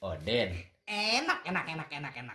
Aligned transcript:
Oden. 0.00 0.52
Enak, 0.86 1.40
enak, 1.48 1.68
enak, 1.68 1.88
enak, 1.88 2.14
enak. 2.16 2.34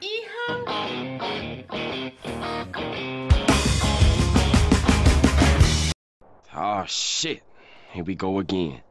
Oh 6.58 6.86
shit. 6.88 7.44
Here 7.94 8.04
we 8.04 8.16
go 8.16 8.40
again. 8.40 8.82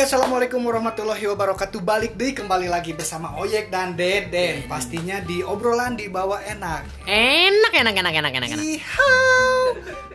Oke, 0.00 0.08
assalamualaikum 0.16 0.64
warahmatullahi 0.64 1.28
wabarakatuh. 1.28 1.84
Balik 1.84 2.16
deh 2.16 2.32
kembali 2.32 2.72
lagi 2.72 2.96
bersama 2.96 3.36
Oyek 3.36 3.68
dan 3.68 3.92
Deden. 4.00 4.64
Pastinya 4.64 5.20
di 5.20 5.44
obrolan 5.44 5.92
di 5.92 6.08
bawah 6.08 6.40
enak. 6.40 7.04
Enak, 7.04 7.68
enak, 7.68 7.94
enak, 8.00 8.14
enak, 8.16 8.32
enak, 8.32 8.48
enak. 8.56 8.66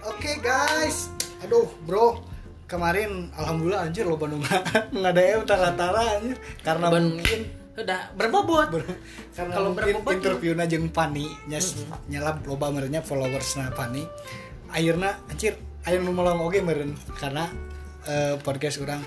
Oke 0.09 0.41
guys, 0.41 1.13
aduh 1.45 1.69
bro, 1.85 2.17
kemarin 2.65 3.29
alhamdulillah 3.37 3.85
anjir 3.85 4.09
lo 4.09 4.17
Bandung. 4.17 4.41
Nggak 4.97 5.13
ada 5.13 5.21
em 5.21 5.41
tara-tara 5.45 6.17
anjir. 6.17 6.37
Karena 6.65 6.89
Ban- 6.89 7.21
mungkin 7.21 7.39
Udah 7.77 8.09
berbobot. 8.17 8.67
ber- 8.73 8.89
karena 9.37 9.53
Kalau 9.53 9.69
berbobot 9.77 10.17
interview 10.17 10.57
jeung 10.65 10.89
Pani. 10.89 11.29
Nyes 11.45 11.85
nyala 12.09 12.41
loba 12.49 12.73
merenya 12.73 13.05
followers 13.05 13.53
na 13.61 13.69
Pani. 13.69 14.01
Akhirnya 14.73 15.21
anjir 15.29 15.61
aya 15.85 16.01
nu 16.01 16.09
meulong 16.09 16.41
oge 16.41 16.65
meureun 16.65 16.97
karena 17.21 17.45
eh, 18.05 18.35
podcast 18.41 18.81
orang. 18.81 19.01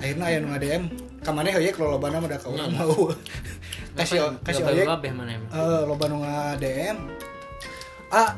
Akhirnya 0.00 0.24
aya 0.30 0.38
nu 0.40 0.50
ngadm 0.50 0.82
kamane 1.22 1.50
heuye 1.54 1.70
kalau 1.74 1.96
loba 1.96 2.10
mah 2.10 2.28
da 2.28 2.38
ka 2.38 2.48
urang 2.50 2.70
mau. 2.74 3.10
Kasih 3.98 4.42
kasih 4.42 4.66
emang? 4.66 4.98
eh 5.54 5.80
loba 5.86 6.04
nu 6.10 6.18
ngadm 6.22 6.96
ah 8.10 8.34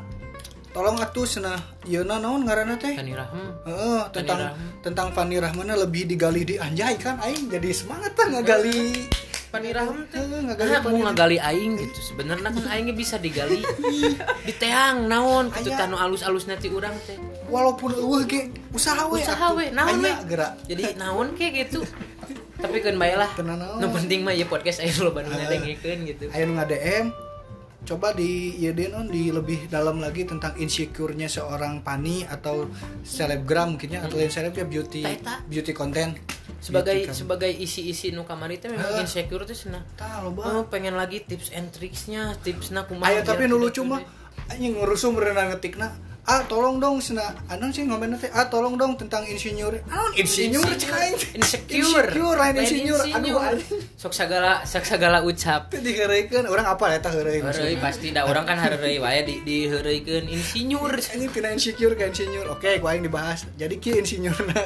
tolong 0.77 1.01
atuh 1.01 1.25
cenah 1.25 1.57
yeuna 1.89 2.21
naon 2.21 2.45
ngaranna 2.45 2.77
teh? 2.77 2.93
Tani 2.93 3.17
Rahm. 3.17 3.65
Heeh, 3.65 4.01
tentang 4.13 4.39
Rahman. 4.53 4.85
tentang 4.85 5.09
Fani 5.17 5.37
Rahmana 5.41 5.73
lebih 5.81 6.05
digali 6.05 6.45
di 6.45 6.61
anjay 6.61 7.01
kan? 7.01 7.17
Aing 7.25 7.49
jadi 7.49 7.73
semangat 7.73 8.13
kan 8.13 8.29
ngagali 8.37 9.09
Pani 9.51 9.71
Rahm 9.73 10.07
teh. 10.11 10.21
Fani 10.21 10.75
mau 10.91 11.11
ngagali 11.11 11.39
aing 11.39 11.73
gitu. 11.79 11.99
Sebenarnya 12.13 12.51
kan 12.51 12.65
aingnya 12.71 12.95
bisa 12.95 13.17
digali. 13.17 13.63
di 14.47 14.53
teang 14.59 15.07
naon 15.07 15.51
kitu 15.55 15.71
Aya. 15.73 15.87
tanu 15.87 15.97
alus-alus 15.97 16.51
nanti 16.51 16.71
urang 16.71 16.95
teh. 17.07 17.17
walaupun 17.47 17.95
eueuh 17.95 18.27
ge 18.27 18.51
usaha 18.75 19.07
we 19.07 19.23
Usaha 19.23 19.55
we, 19.55 19.71
naon 19.71 20.03
we. 20.03 20.11
Gerak 20.27 20.59
Jadi 20.67 20.99
naon 20.99 21.39
kayak 21.39 21.71
gitu. 21.71 21.87
Tapi 22.59 22.83
kan 22.83 22.99
bae 22.99 23.15
lah. 23.15 23.31
Nu 23.79 23.87
penting 23.95 24.27
mah 24.27 24.35
ya 24.35 24.51
podcast 24.51 24.83
aing 24.83 24.99
lo 24.99 25.15
Bandung 25.15 25.39
ngadengikeun 25.39 25.99
gitu. 26.11 26.25
aya 26.35 26.43
nu 26.43 26.59
nge-DM 26.59 27.27
coba 27.87 28.11
di 28.19 28.59
ya 28.59 28.75
on 28.99 29.07
di 29.07 29.31
lebih 29.31 29.71
dalam 29.71 30.03
lagi 30.03 30.27
tentang 30.27 30.59
insecure-nya 30.59 31.31
seorang 31.31 31.87
pani 31.87 32.27
atau 32.27 32.67
selebgram 33.07 33.79
mungkinnya 33.79 34.03
atau 34.03 34.19
yang 34.19 34.27
seleb 34.27 34.59
ya 34.59 34.67
beauty 34.67 35.07
beauty 35.47 35.71
content 35.71 36.19
Sebagai 36.67 36.97
kan. 37.07 37.15
sebagai 37.15 37.51
isi-isi 37.51 38.11
nu 38.11 38.27
kamari 38.27 38.59
teh 38.59 38.67
memang 38.67 38.99
insecure 38.99 39.47
teh 39.47 39.55
cenah. 39.55 39.87
tah 39.95 40.27
loba 40.27 40.43
Oh, 40.51 40.63
pengen 40.67 40.99
lagi 40.99 41.23
tips 41.23 41.55
and 41.55 41.71
tricksnya, 41.71 42.35
tipsnya 42.43 42.83
kumaha. 42.91 43.07
Aya 43.15 43.23
tapi 43.23 43.47
nu 43.47 43.55
lucu 43.55 43.87
mah 43.87 44.03
anjing 44.51 44.75
ngerusuh 44.75 45.15
berenang 45.15 45.55
ngetikna 45.55 45.95
ah 46.27 46.43
tolong 46.51 46.83
dong 46.83 46.99
sena. 46.99 47.31
Anon 47.47 47.71
sih 47.71 47.87
ngomen 47.87 48.19
teh? 48.19 48.27
Ah 48.35 48.51
tolong 48.51 48.75
dong 48.75 48.99
tentang 48.99 49.23
insinyur. 49.31 49.79
Anon 49.87 50.13
insinyur 50.19 50.67
cek 50.75 50.91
aing. 50.91 51.17
Insecure. 51.39 52.11
Insecure 52.11 52.37
lain 52.37 52.55
insinyur. 52.59 53.01
aduh 53.07 53.39
sok 53.95 54.11
sagala 54.11 54.67
sok 54.67 54.83
sagala 54.83 55.23
ucap. 55.23 55.71
Teu 55.71 55.79
diheureukeun 55.79 56.51
urang 56.51 56.67
apa 56.67 56.99
eta 56.99 57.15
heureuy 57.15 57.39
Heureuy 57.39 57.79
pasti 57.79 58.11
da 58.11 58.27
orang 58.27 58.43
kan 58.43 58.59
hareureuy 58.59 58.99
wae 58.99 59.23
di 59.23 59.41
di 59.47 59.71
heureuikeun 59.71 60.27
insinyur 60.27 60.99
anjing 60.99 61.31
tina 61.31 61.49
insecure 61.55 61.95
ke 61.95 62.11
insinyur. 62.11 62.51
Oke 62.51 62.83
ku 62.83 62.91
aing 62.91 63.07
dibahas. 63.07 63.47
Jadi 63.55 63.79
kieu 63.79 64.03
insinyurna? 64.03 64.59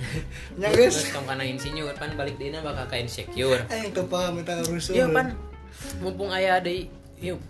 Nya 0.60 0.68
geus. 0.74 1.06
Tong 1.14 1.24
kana 1.24 1.46
insinyur 1.46 1.94
pan 1.94 2.10
balik 2.18 2.34
deuna 2.34 2.58
bakal 2.66 2.90
ka 2.90 2.98
insecure. 2.98 3.62
Aing 3.70 3.94
teu 3.94 4.02
paham 4.10 4.42
eta 4.42 4.58
rusuh 4.66 4.90
Iya 4.90 5.06
pan. 5.14 5.38
Mumpung 6.02 6.34
aya 6.34 6.58
deui 6.58 6.90
yuk 7.22 7.40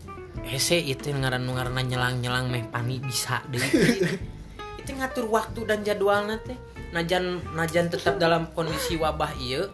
hese 0.47 0.79
itu 0.79 1.11
ngaran 1.11 1.43
nu 1.43 1.59
ngaranna 1.59 1.83
nyelang-nyelang 1.83 2.47
meh 2.49 2.65
pani 2.71 3.03
bisa 3.03 3.43
deui 3.51 3.67
itu 4.87 4.91
ngatur 4.95 5.27
waktu 5.27 5.67
dan 5.67 5.83
jadwalna 5.83 6.39
teh. 6.39 6.55
Najan 6.95 7.43
najan 7.59 7.91
tetap 7.91 8.23
dalam 8.23 8.47
kondisi 8.55 8.95
wabah 8.95 9.34
ieu 9.43 9.67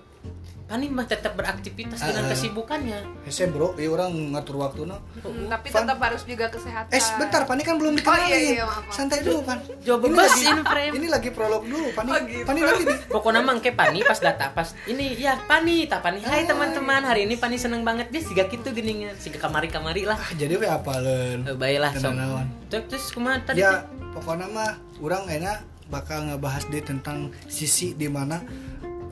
pani 0.64 0.86
mah 0.86 1.04
tetap 1.04 1.32
beraktivitas 1.32 1.98
dengan 1.98 2.24
Ah. 2.24 2.30
kesibukannya 2.30 2.98
hese 3.22 3.46
bro 3.46 3.74
ieu 3.74 3.90
urang 3.90 4.10
ngatur 4.32 4.56
waktuna 4.58 4.96
Hmm, 5.18 5.46
tapi 5.46 5.68
Pan. 5.68 5.82
tetap 5.82 5.98
harus 6.00 6.22
juga 6.22 6.46
kesehatan. 6.48 6.88
Eh 6.88 6.98
sebentar, 6.98 7.44
Pani 7.44 7.62
kan 7.62 7.76
belum 7.76 7.94
dikenalin. 7.94 8.18
Oh, 8.18 8.26
iya, 8.26 8.38
iya, 8.52 8.64
maaf, 8.64 8.82
maaf. 8.82 8.92
Santai 8.92 9.20
dulu, 9.20 9.40
Pan. 9.40 9.58
Coba 9.60 10.04
ini 10.04 10.16
lagi, 10.16 10.42
in 10.44 10.60
frame. 10.62 10.92
ini 10.92 11.06
lagi 11.06 11.30
prolog 11.30 11.62
dulu, 11.62 11.88
Pani. 11.92 12.10
Oh, 12.10 12.18
gitu. 12.22 12.44
Pani 12.44 12.60
lagi 12.60 12.82
di 12.82 12.94
Pokoknya 13.06 13.40
mah 13.40 13.54
ke 13.56 13.70
Pani 13.70 14.00
pas 14.00 14.18
data 14.18 14.46
pas 14.48 14.68
ini 14.84 15.14
ya 15.14 15.38
Pani 15.40 15.86
tak 15.86 16.00
Pani 16.00 16.18
Hai 16.20 16.42
Hai. 16.42 16.48
teman-teman 16.48 17.02
hari 17.02 17.24
ini 17.24 17.34
Pani 17.36 17.56
seneng 17.56 17.82
banget 17.82 18.08
dia 18.08 18.20
siga 18.20 18.44
gitu 18.46 18.70
geningan 18.70 19.14
siga 19.14 19.38
kamari-kamari 19.38 20.02
lah 20.02 20.16
ah, 20.16 20.30
jadi 20.32 20.54
we 20.54 20.66
apaleun. 20.66 21.44
Eh, 21.44 21.54
baiklah 21.54 21.92
Kenaon. 21.92 22.46
terus 22.66 22.84
terus 22.88 23.04
kumaha 23.10 23.38
tadi 23.42 23.60
Ya, 23.60 23.84
pokoknya 24.10 24.46
mah 24.46 24.72
orang 24.98 25.28
enak 25.28 25.62
bakal 25.86 26.24
ngebahas 26.24 26.64
deh 26.66 26.80
tentang 26.80 27.18
sisi 27.46 27.92
di 27.92 28.08
mana 28.08 28.40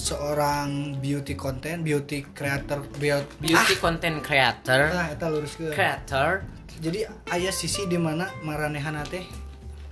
seorang 0.00 0.96
beauty 0.96 1.36
content, 1.36 1.84
beauty 1.84 2.24
creator, 2.32 2.80
beauty, 2.96 3.52
beauty 3.52 3.76
content 3.76 4.24
creator. 4.24 4.88
Ah, 4.88 5.12
eta 5.12 5.28
lurus 5.28 5.60
ke. 5.60 5.68
creator. 5.76 6.40
Jadi 6.80 7.04
ayah 7.28 7.52
sisi 7.52 7.84
di 7.84 8.00
mana 8.00 8.32
maranehana 8.40 9.04
teh 9.04 9.20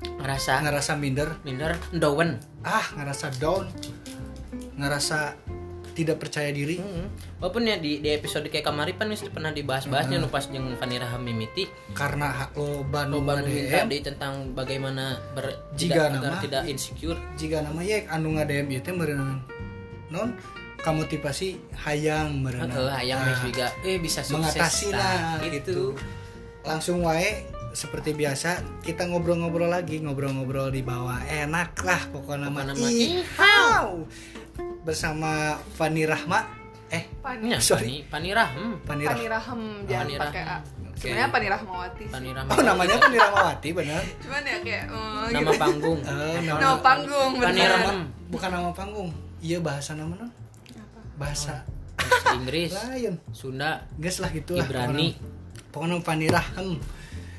ngerasa 0.00 0.64
ngerasa 0.64 0.96
minder, 0.96 1.36
minder 1.44 1.76
down 1.92 2.40
ah 2.64 2.86
ngerasa 2.96 3.36
down, 3.36 3.68
ngerasa 4.80 5.36
tidak 5.92 6.22
percaya 6.22 6.54
diri. 6.54 6.78
Hmm. 6.78 7.10
Walaupun 7.42 7.66
ya 7.66 7.76
di, 7.82 7.98
di 7.98 8.14
episode 8.14 8.46
kayak 8.46 8.70
kemarin 8.70 8.94
kan 8.94 9.10
mesti 9.10 9.34
pernah 9.34 9.50
dibahas-bahasnya 9.50 10.22
nu 10.22 10.30
pas 10.30 10.46
jeung 10.46 10.78
Fani 10.78 11.02
Raham 11.02 11.26
mimiti 11.26 11.66
karena 11.90 12.30
hak 12.30 12.54
lo 12.54 12.86
banu 12.86 13.18
minta 13.18 13.82
di 13.86 13.98
tentang 13.98 14.54
bagaimana 14.54 15.18
ber 15.34 15.58
Jika 15.74 16.06
tidak, 16.06 16.22
nama- 16.22 16.42
tidak 16.42 16.62
insecure. 16.70 17.18
Jika 17.34 17.66
nama 17.66 17.82
yek 17.82 18.06
anu 18.06 18.38
ngadm 18.38 18.70
ieu 18.70 18.78
teh 18.78 18.94
meureun 18.94 19.42
non 20.08 20.32
kamotivasi 20.78 21.58
hayang 21.76 22.38
meureun 22.38 22.70
Heeh, 22.70 22.90
hayang 22.94 23.20
Nah, 23.20 23.38
juga 23.42 23.66
eh 23.82 23.98
bisa 23.98 24.22
sukses 24.22 24.54
mengatasi 24.54 24.88
lah 24.94 25.42
gitu 25.42 25.92
langsung 26.62 27.02
wae 27.02 27.44
seperti 27.70 28.12
biasa 28.12 28.62
kita 28.80 29.04
ngobrol-ngobrol 29.04 29.68
lagi 29.68 30.00
ngobrol-ngobrol 30.00 30.72
di 30.72 30.80
bawah 30.80 31.20
enak 31.24 31.76
lah 31.84 32.00
pokoknya 32.10 32.48
mah 32.48 32.64
ihau 32.74 34.08
bersama 34.82 35.60
Fani 35.76 36.08
Rahma 36.08 36.40
eh 36.88 37.04
Pani, 37.20 37.52
Sorry. 37.60 38.00
Pani, 38.08 38.08
Pani 38.08 38.30
Raham 38.32 38.80
Fani 38.82 39.04
Pani 39.04 39.26
Rahma 39.28 39.34
Rahem 39.36 39.60
jangan 39.84 40.06
Pani 40.08 40.14
pakai. 40.16 40.42
A. 40.42 40.56
Oke. 40.88 40.96
Sebenarnya 40.98 41.28
Pani 41.30 41.46
Rahmawati. 41.46 42.00
sih. 42.00 42.06
Pani 42.10 42.28
Raham 42.32 42.48
oh 42.48 42.62
namanya 42.64 42.96
Fani 42.96 43.18
Rahmawati 43.20 43.68
bener 43.70 44.02
Cuman 44.18 44.42
ya 44.42 44.56
kayak 44.64 44.84
oh, 44.88 45.24
nama 45.28 45.38
gitu. 45.44 45.60
panggung 45.60 45.98
Eh, 46.00 46.36
Apa? 46.40 46.58
Nama 46.58 46.78
panggung 46.80 47.30
Pani 47.36 47.44
bener. 47.60 47.68
Raham 47.70 47.96
bukan 48.28 48.48
nama 48.50 48.70
panggung 48.72 49.08
iya 49.38 49.58
bahasa 49.62 49.94
nama 49.94 50.14
non? 50.14 50.30
Bahasa. 51.18 51.62
Bahasa 51.98 52.34
Inggris 52.38 52.70
lain. 52.72 53.14
Sunda 53.34 53.86
Guys 53.98 54.22
lah 54.22 54.30
gitu 54.30 54.54
lah 54.58 54.66
Ibrani. 54.66 55.14
pokoknya. 55.74 56.28
Raham 56.30 56.78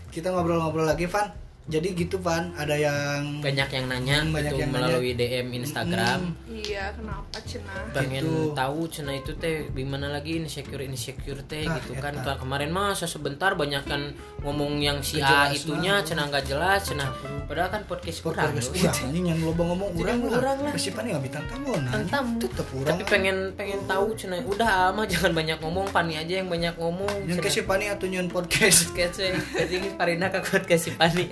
kita 0.10 0.34
ngobrol-ngobrol 0.34 0.88
lagi 0.90 1.06
Van 1.06 1.30
jadi 1.70 1.88
gitu 1.94 2.18
Van. 2.18 2.50
Ada 2.54 2.76
yang 2.76 3.40
banyak 3.40 3.70
yang 3.70 3.86
nanya 3.88 4.18
Hmm, 4.20 4.34
banyak 4.34 4.52
itu 4.52 4.60
yang 4.60 4.72
melalui 4.72 5.12
DM 5.14 5.48
Instagram. 5.54 6.34
Iya, 6.50 6.92
kenapa 6.92 7.38
Cina? 7.42 7.72
pengen 7.90 8.26
Gitu. 8.26 8.52
tahu 8.52 8.80
cina 8.88 9.12
itu 9.12 9.32
teh 9.34 9.70
gimana 9.72 10.10
lagi 10.10 10.36
insecure 10.36 10.82
insecure 10.82 11.40
teh 11.44 11.64
Ah, 11.64 11.78
gitu 11.78 11.94
kan. 11.96 12.12
Eta. 12.12 12.26
Ka- 12.28 12.40
kemarin 12.40 12.70
mah 12.70 12.92
sebentar 12.94 13.54
banyak 13.54 13.84
kan 13.84 14.12
ngomong 14.40 14.78
yang 14.78 15.00
si 15.00 15.18
A 15.20 15.50
itunya 15.50 16.02
cina 16.02 16.26
nggak 16.26 16.46
jelas 16.46 16.84
cina. 16.84 17.06
Padahal 17.46 17.70
kan 17.70 17.82
podcast 17.84 18.20
kurang 18.20 18.50
podcast 18.52 18.70
loh. 18.70 18.82
urang 18.82 18.98
anjing 19.00 19.26
yang 19.28 19.40
loba 19.40 19.64
ngomong 19.66 19.90
Jadi 19.92 20.02
urang 20.02 20.20
urang 20.28 20.58
lah. 20.60 20.72
Masih 20.72 20.92
Fani 20.92 21.08
nggak 21.10 21.24
bintang 21.24 21.46
tamu 21.48 21.72
nah. 21.76 21.92
Antam. 21.94 22.26
tetep 22.40 22.68
urang 22.72 22.90
tapi 22.92 23.04
pengen 23.06 23.38
pengen 23.54 23.80
tahu 23.86 24.08
cina. 24.14 24.36
Udah 24.42 24.70
ama 24.90 25.06
jangan 25.06 25.32
banyak 25.32 25.58
ngomong. 25.60 25.86
Pani 25.90 26.14
aja 26.16 26.34
yang 26.36 26.48
banyak 26.48 26.74
ngomong 26.76 27.14
yang 27.26 27.38
kasih 27.40 27.62
Fani 27.64 27.86
atau 27.88 28.06
nyon 28.06 28.28
podcast. 28.28 28.90
Kece 28.92 29.32
jadi 29.54 29.78
Parina 29.94 30.28
kakut 30.28 30.66
kasih 30.66 30.94
Pani 30.96 31.30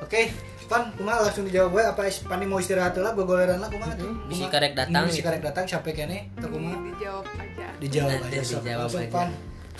oke 0.00 0.22
Pan 0.68 0.92
kumaha 0.92 1.24
langsung 1.24 1.44
dijawab 1.44 1.70
gue 1.70 1.82
apa 1.86 2.00
Fani 2.12 2.44
mau 2.44 2.58
istirahat 2.58 2.92
lah 2.94 3.12
gogoleran 3.12 3.56
lah 3.56 3.66
kumaha 3.66 3.92
tuh 3.94 4.12
Bisi 4.28 4.44
Kumaha? 4.44 4.52
karek 4.52 4.72
datang 4.74 5.02
bisi 5.02 5.16
gitu. 5.16 5.26
karek 5.26 5.42
datang 5.42 5.64
sampai 5.64 5.92
kene 5.92 6.18
tuh 6.34 6.48
kumaha 6.48 6.76
Dijawab 6.84 7.24
aja. 7.34 7.66
dijawab 7.78 8.10
Nah, 8.10 8.28
aja 8.28 8.40
dijawab 8.42 8.90
aja. 8.90 9.08
Pan. 9.08 9.28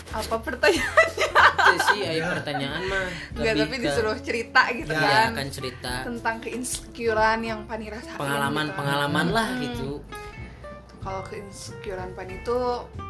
Apa 0.09 0.37
pertanyaannya? 0.41 1.29
itu 1.69 1.77
sih 1.87 2.01
ayo 2.03 2.17
Ya. 2.19 2.33
pertanyaan 2.33 2.83
mah 2.83 3.07
Enggak, 3.35 3.55
tapi 3.59 3.77
ke- 3.77 3.83
disuruh 3.85 4.17
cerita 4.19 4.63
gitu 4.73 4.89
Ya, 4.89 4.97
Iya, 4.97 5.05
kan. 5.05 5.29
akan 5.35 5.49
cerita 5.51 5.93
Tentang 6.03 6.37
keinsecurean 6.41 7.41
yang 7.43 7.61
Pani 7.65 7.87
rasain. 7.89 8.17
pengalaman 8.17 8.67
gitu. 8.67 8.77
pengalaman 8.79 9.27
lah 9.29 9.47
Hmm. 9.47 9.61
gitu 9.61 9.91
kalau 10.99 11.23
keinsecurean 11.23 12.11
pan 12.11 12.27
itu 12.27 12.59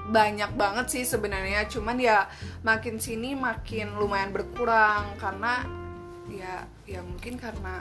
banyak 0.08 0.50
banget 0.52 0.86
sih 0.88 1.02
sebenarnya 1.04 1.66
cuman 1.66 1.96
ya 1.96 2.26
makin 2.60 2.94
sini 2.96 3.32
makin 3.32 3.94
lumayan 3.94 4.28
berkurang 4.28 5.16
karena 5.16 5.64
ya 6.28 6.54
ya 6.84 7.00
mungkin 7.00 7.36
karena 7.36 7.80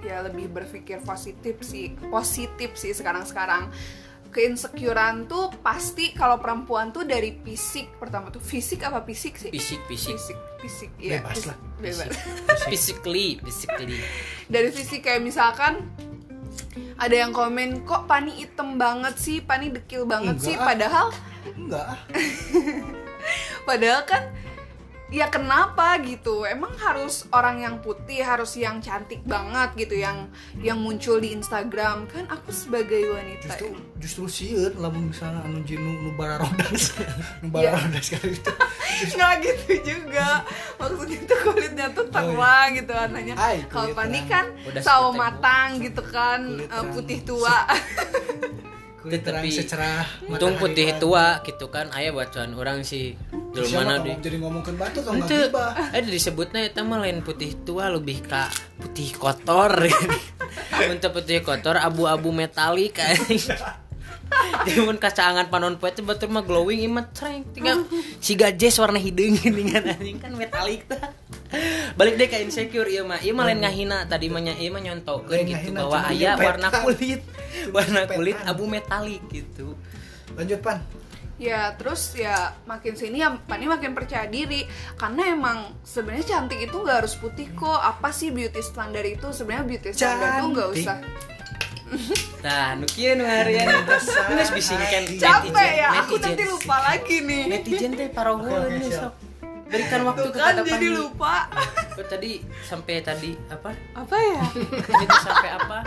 ya 0.00 0.22
lebih 0.22 0.48
berpikir 0.48 1.00
positif 1.00 1.60
sih 1.60 1.92
positif 2.08 2.74
sih 2.74 2.92
sekarang 2.92 3.24
sekarang 3.24 3.68
keinsecurean 4.30 5.30
tuh 5.30 5.46
pasti 5.62 6.10
kalau 6.10 6.42
perempuan 6.42 6.90
tuh 6.90 7.06
dari 7.06 7.38
fisik 7.38 7.94
pertama 7.96 8.34
tuh 8.34 8.42
fisik 8.42 8.82
apa 8.82 8.98
fisik 9.00 9.38
sih? 9.38 9.46
Fisik 9.48 9.78
fisik. 9.86 10.18
Fisik 10.18 10.38
fisik 10.58 10.90
ya 10.98 11.22
Bebas 11.22 11.32
fis- 11.32 11.46
lah. 11.46 11.56
bebas. 11.78 12.10
physically 12.66 13.38
physically. 13.38 14.02
Dari 14.50 14.74
fisik 14.74 15.06
kayak 15.06 15.22
misalkan 15.22 15.86
ada 16.98 17.14
yang 17.14 17.30
komen 17.30 17.86
kok 17.86 18.10
Pani 18.10 18.42
item 18.42 18.74
banget 18.74 19.14
sih? 19.18 19.38
Pani 19.38 19.70
dekil 19.70 20.02
banget 20.02 20.34
Enggak. 20.34 20.46
sih. 20.46 20.54
Ah. 20.56 20.64
padahal 20.66 21.06
enggak. 21.54 21.86
ah. 21.86 21.98
padahal 23.68 24.00
kan 24.02 24.22
ya 25.14 25.30
kenapa 25.30 25.94
gitu? 26.02 26.42
Emang 26.42 26.74
harus 26.74 27.22
orang 27.30 27.62
yang 27.62 27.78
putih 27.78 28.18
harus 28.26 28.58
yang 28.58 28.82
cantik 28.82 29.22
banget 29.22 29.86
gitu 29.86 30.02
yang 30.02 30.26
yang 30.58 30.82
muncul 30.82 31.22
di 31.22 31.30
Instagram. 31.30 32.10
Kan 32.10 32.26
aku 32.26 32.50
sebagai 32.50 33.14
wanita 33.14 33.46
justru 33.46 33.66
justru 34.02 34.24
sieun 34.26 34.74
lamun 34.82 35.14
misalnya 35.14 35.46
anu 35.46 35.62
jinu 35.62 36.02
nu 36.02 36.10
bararodas 36.18 36.98
nu 37.46 37.54
bararodas 37.54 38.10
kali 38.10 38.34
itu 38.34 38.52
nggak 39.14 39.34
gitu 39.46 39.72
juga. 39.94 40.42
Maksudnya 40.82 41.18
tuh 41.30 41.38
kulitnya 41.46 41.86
tuh 41.94 42.06
terang 42.10 42.68
gitu 42.74 42.92
anaknya 42.92 43.34
Ay, 43.38 43.62
kalau 43.70 43.94
kulit 43.94 43.98
Pani 44.02 44.20
kan 44.26 44.46
sawo 44.82 45.14
matang 45.14 45.78
gitu 45.78 46.02
kan 46.02 46.42
terang. 46.66 46.90
putih 46.90 47.22
tua. 47.22 47.56
Kulit 49.04 49.20
terang 49.20 49.44
Tapi 49.44 49.52
secerah 49.52 50.00
untung 50.32 50.56
putih 50.56 50.96
tua. 50.96 51.44
gitu 51.44 51.68
kan. 51.68 51.92
Ayah 51.92 52.16
bacaan 52.16 52.56
orang 52.56 52.80
sih 52.88 53.12
dulu 53.54 53.68
mana 53.70 53.94
ngomong- 53.96 54.02
di 54.02 54.10
jadi 54.20 54.36
ngomongin 54.36 54.74
batu 54.74 54.98
atau 54.98 55.12
itu 55.12 55.20
nggak 55.22 55.28
tiba 55.30 55.64
ada 55.94 56.08
disebutnya 56.10 56.60
itu 56.66 56.80
mah 56.82 56.98
lain 57.00 57.18
putih 57.22 57.50
tua 57.62 57.86
lebih 57.88 58.18
ke 58.20 58.42
putih 58.76 59.08
kotor. 59.14 59.72
Untuk 60.90 61.10
putih 61.12 61.38
kotor 61.40 61.78
abu-abu 61.78 62.30
metalik 62.30 62.98
Cuman 64.66 64.98
kacangan 65.04 65.46
panon 65.46 65.78
poe 65.78 65.90
teh 65.90 66.02
batur 66.02 66.26
mah 66.26 66.42
glowing 66.42 66.82
imat 66.84 67.14
cereng. 67.14 67.46
Tinggal 67.52 67.86
si 68.18 68.34
gajes 68.34 68.74
warna 68.76 68.98
hidung 68.98 69.36
gini 69.36 69.70
kan 69.70 69.84
anjing 69.86 70.18
kan 70.18 70.32
metalik 70.34 70.86
tah. 70.86 71.14
Balik 71.94 72.18
deh 72.18 72.26
ke 72.26 72.42
insecure 72.42 72.90
ieu 72.90 73.06
mah. 73.06 73.22
Ieu 73.22 73.30
mah 73.30 73.46
lain 73.46 73.62
ngahina 73.62 74.10
tadi 74.10 74.26
mah 74.26 74.42
nya- 74.42 74.58
ieu 74.58 74.74
mah 74.74 74.82
nyontokeun 74.82 75.46
gitu 75.46 75.70
bahwa 75.70 75.98
cuma 76.00 76.10
aya 76.10 76.34
nyepetan. 76.34 76.42
warna 76.42 76.68
kulit. 76.82 77.20
Warna 77.74 78.00
kulit 78.10 78.36
abu 78.44 78.66
metalik 78.66 79.22
gitu. 79.30 79.78
lanjut 80.34 80.58
pan 80.58 80.82
ya 81.34 81.74
terus 81.74 82.14
ya 82.14 82.54
makin 82.64 82.94
sini 82.94 83.20
ya 83.20 83.34
Pani 83.34 83.66
makin 83.66 83.92
percaya 83.92 84.26
diri. 84.30 84.66
Karena 84.94 85.34
emang 85.34 85.74
sebenarnya 85.82 86.38
cantik 86.38 86.60
itu 86.62 86.76
nggak 86.76 87.04
harus 87.04 87.14
putih 87.18 87.50
kok. 87.54 87.80
Apa 87.80 88.10
sih 88.14 88.30
beauty 88.30 88.62
standar 88.62 89.02
itu? 89.02 89.30
Sebenarnya 89.34 89.64
beauty 89.66 89.90
standar 89.94 90.40
tuh 90.42 90.48
nggak 90.54 90.68
Cantik. 90.70 90.84
usah. 90.84 90.98
Nah, 92.42 92.74
nu 92.74 92.86
kieu 92.90 93.14
nu 93.14 93.22
harian 93.22 93.70
nu 93.70 93.80
geus 93.86 94.50
bisingkeun 94.50 95.04
capek 95.20 95.68
ya 95.78 95.88
aku 96.02 96.18
nanti 96.18 96.42
lupa 96.42 96.76
lagi 96.80 97.16
nih. 97.22 97.42
Netizen 97.46 97.92
teh 97.94 98.08
nih 98.10 98.80
siap. 98.90 99.12
sok. 99.12 99.12
Berikan 99.70 100.00
waktu 100.06 100.28
tuh 100.30 100.38
kan 100.38 100.54
jadi 100.62 100.88
lupa. 100.90 101.48
Tadi 101.94 102.42
sampai 102.66 103.02
tadi 103.02 103.30
apa? 103.48 103.70
apa 103.94 104.16
ya? 104.16 104.44
Tadi 104.82 105.04
tuh 105.06 105.20
sampai 105.22 105.50
apa? 105.54 105.78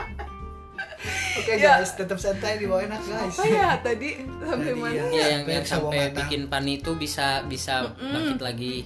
Oke 1.38 1.54
Ya. 1.54 1.74
guys 1.76 1.92
tetap 1.94 2.18
santai 2.18 2.58
di 2.58 2.66
bawah 2.66 2.84
enak 2.84 3.02
guys. 3.02 3.34
Apa 3.34 3.44
ya 3.46 3.70
tadi 3.80 4.10
sampai 4.40 4.66
Tadi 4.68 4.80
mana? 4.80 4.96
Ya. 4.96 5.06
Ya 5.10 5.26
yang 5.32 5.44
yang 5.46 5.66
sampai 5.66 6.00
matang. 6.04 6.16
bikin 6.20 6.42
Pani 6.48 6.74
itu 6.78 6.92
bisa 6.94 7.28
bisa 7.44 7.74
bangkit 7.96 8.40
lagi. 8.40 8.78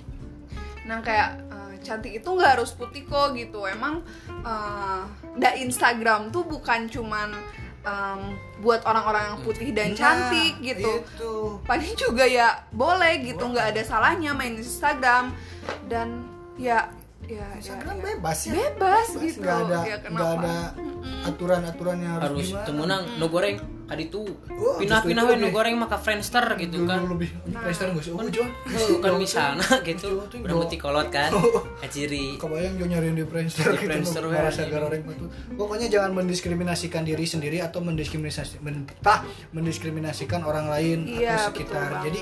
nah 0.81 0.97
kayak 0.99 1.29
eh, 1.47 1.73
cantik 1.79 2.13
itu 2.13 2.27
nggak 2.27 2.51
harus 2.55 2.71
putih 2.71 3.03
kok 3.03 3.31
gitu. 3.33 3.63
Emang 3.63 4.01
eh, 4.41 5.01
da 5.35 5.49
Instagram 5.55 6.29
tuh 6.29 6.43
bukan 6.43 6.85
cuman 6.85 7.31
em, 7.81 8.21
buat 8.59 8.81
orang-orang 8.83 9.33
yang 9.33 9.39
putih 9.41 9.69
dan 9.71 9.89
Nah, 9.89 9.97
cantik 9.97 10.53
gitu. 10.59 11.01
itu. 11.01 11.33
Pani 11.63 11.93
juga 11.95 12.23
ya 12.23 12.65
boleh 12.69 13.21
gitu. 13.23 13.41
Nggak 13.43 13.73
ada 13.73 13.81
salahnya 13.81 14.31
main 14.31 14.53
Instagram. 14.53 15.33
Dan 15.85 16.25
ya 16.55 16.89
ya 17.31 17.45
Instagram 17.55 17.95
ya, 17.95 17.97
ya. 17.97 18.05
bebas 18.11 18.37
ya 18.41 18.51
bebas 18.51 19.07
gitu 19.15 19.37
nggak 19.39 19.57
ada 19.61 19.79
ya 19.81 19.97
nggak 20.03 20.31
ada 20.35 20.55
aturan-aturan 21.21 21.97
yang 21.97 22.13
harus, 22.17 22.25
Harus 22.27 22.47
gimana 22.47 22.65
temenang 22.65 23.03
nu 23.15 23.27
goreng 23.27 23.57
kadi 23.85 24.07
tuh. 24.07 24.23
Oh, 24.47 24.79
Pindah-pindah 24.79 25.27
we 25.27 25.35
lebih- 25.35 25.51
goreng 25.51 25.75
maka 25.75 25.99
friendster 25.99 26.47
gitu 26.55 26.87
kan. 26.87 27.03
lebih 27.03 27.27
Playstore 27.51 27.91
nggak 27.91 28.05
sih 28.07 28.13
oh 28.15 28.23
John 28.31 28.47
Tuh 28.63 28.97
kan 28.97 29.11
misalnya 29.19 29.67
gitu. 29.83 30.07
Udah 30.31 30.55
mesti 30.57 30.77
kolot 30.79 31.11
kan. 31.11 31.27
Kaciri. 31.77 32.39
kebayang 32.39 32.79
Jo 32.79 32.85
nyariin 32.87 33.13
di 33.13 33.27
Friendster 33.27 33.67
Di 33.67 33.75
gitu 33.77 33.91
Friendster, 33.91 34.23
we, 34.23 34.33
anjing. 34.33 34.71
garoreng 34.71 35.03
itu 35.03 35.25
pokoknya 35.53 35.87
jangan 35.91 36.11
mendiskriminasikan 36.15 37.03
diri 37.03 37.25
sendiri 37.25 37.59
atau 37.59 37.83
mendiskriminasi 37.83 38.63
men, 38.63 38.87
tah, 38.99 39.27
mendiskriminasikan 39.51 40.41
orang 40.41 40.71
lain 40.71 41.03
Iya, 41.05 41.35
atau 41.35 41.51
sekitar 41.51 42.01
jadi 42.01 42.21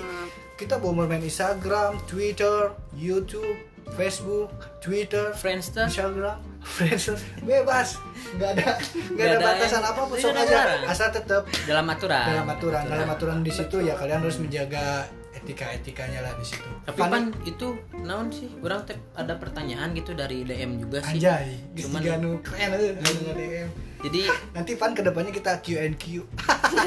kita 0.57 0.75
mau 0.75 0.91
bermain 0.91 1.21
Instagram 1.21 2.01
Twitter 2.03 2.73
YouTube 2.91 3.68
Facebook 3.93 4.49
Twitter 4.79 5.31
Friendster. 5.33 5.85
Instagram 5.85 6.37
Friendster 6.59 7.15
bebas 7.41 7.95
nggak 8.35 8.49
ada 8.53 8.67
nggak 9.09 9.25
ada 9.25 9.35
ada 9.35 9.45
batasan 9.47 9.81
apa 9.81 10.01
pun 10.03 10.15
sok 10.15 10.35
aja 10.35 10.59
asal 10.85 11.07
tetap 11.09 11.41
dalam 11.63 11.87
aturan. 11.87 12.25
dalam 12.25 12.47
aturan 12.47 12.83
dalam 12.85 13.09
aturan 13.09 13.37
di 13.39 13.49
situ 13.49 13.79
ya 13.79 13.95
kalian 13.95 14.19
harus 14.19 14.37
menjaga 14.37 15.07
etika 15.31 15.71
etikanya 15.71 16.19
lah 16.19 16.33
di 16.35 16.43
situ 16.43 16.67
Tapi 16.83 16.99
Pan- 16.99 17.09
pan 17.09 17.23
itu 17.43 17.67
naon 17.97 18.27
sih? 18.27 18.51
Teh 18.83 18.97
ada 19.15 19.33
pertanyaan 19.35 19.95
gitu 19.95 20.11
dari 20.11 20.43
DM 20.43 20.79
juga 20.79 20.99
sih. 21.01 21.15
anjay 21.15 21.55
Cuman- 21.79 22.03
keren 22.43 22.69
anu 22.75 22.89
DM. 23.33 23.67
Jadi 23.99 24.21
nanti 24.55 24.79
pan 24.79 24.95
ke 24.95 25.03
depannya 25.03 25.35
kita 25.35 25.59
Q&Q 25.59 26.03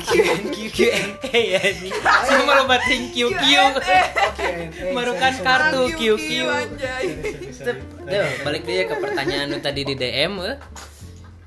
Q&Q 0.09 0.57
Q&A 0.73 1.41
ya 1.45 1.61
nih. 1.61 1.93
Semua 2.25 2.53
lo 2.61 2.65
batin 2.65 3.13
QQ. 3.13 3.43
Merukan 4.97 5.35
kartu 5.45 5.93
QQ. 5.93 6.29
anjay. 6.49 7.05
Tuh, 7.53 7.77
balik 8.49 8.65
dia 8.65 8.89
ke 8.89 8.97
pertanyaan 8.97 9.53
lu 9.53 9.61
tadi 9.61 9.85
di 9.85 9.93
DM 9.93 10.33
eh. 10.41 10.57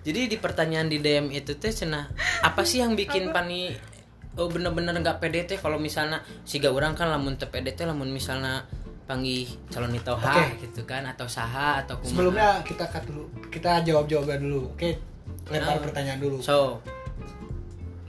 Jadi 0.05 0.29
di 0.29 0.37
pertanyaan 0.37 0.85
di 0.85 1.01
DM 1.01 1.33
itu 1.33 1.57
teh 1.57 1.73
cenah 1.73 2.13
apa 2.45 2.61
sih 2.61 2.85
yang 2.85 2.93
bikin 2.93 3.33
Pani 3.33 3.73
oh 4.37 4.51
bener-bener 4.51 4.93
nggak 5.01 5.17
pede 5.17 5.49
teh 5.49 5.57
kalau 5.57 5.81
misalnya 5.81 6.21
siga 6.45 6.69
orang 6.69 6.93
kan 6.93 7.09
lamun 7.09 7.39
teu 7.39 7.49
pede 7.49 7.73
teh 7.73 7.87
lamun 7.87 8.11
misalnya 8.11 8.67
panggih 9.05 9.47
calon 9.69 9.93
nitoha 9.93 10.33
Oke. 10.49 10.65
gitu 10.65 10.81
kan 10.83 11.05
atau 11.05 11.29
saha 11.29 11.85
atau 11.85 12.01
kumaha. 12.01 12.09
sebelumnya 12.09 12.49
kita 12.65 12.85
cut 12.89 13.05
dulu 13.05 13.25
kita 13.53 13.85
jawab 13.85 14.09
jawaban 14.09 14.41
dulu 14.41 14.73
oke 14.73 15.14
lempar 15.49 15.77
Nah. 15.77 15.83
pertanyaan 15.83 16.19
dulu 16.19 16.37
so 16.41 16.81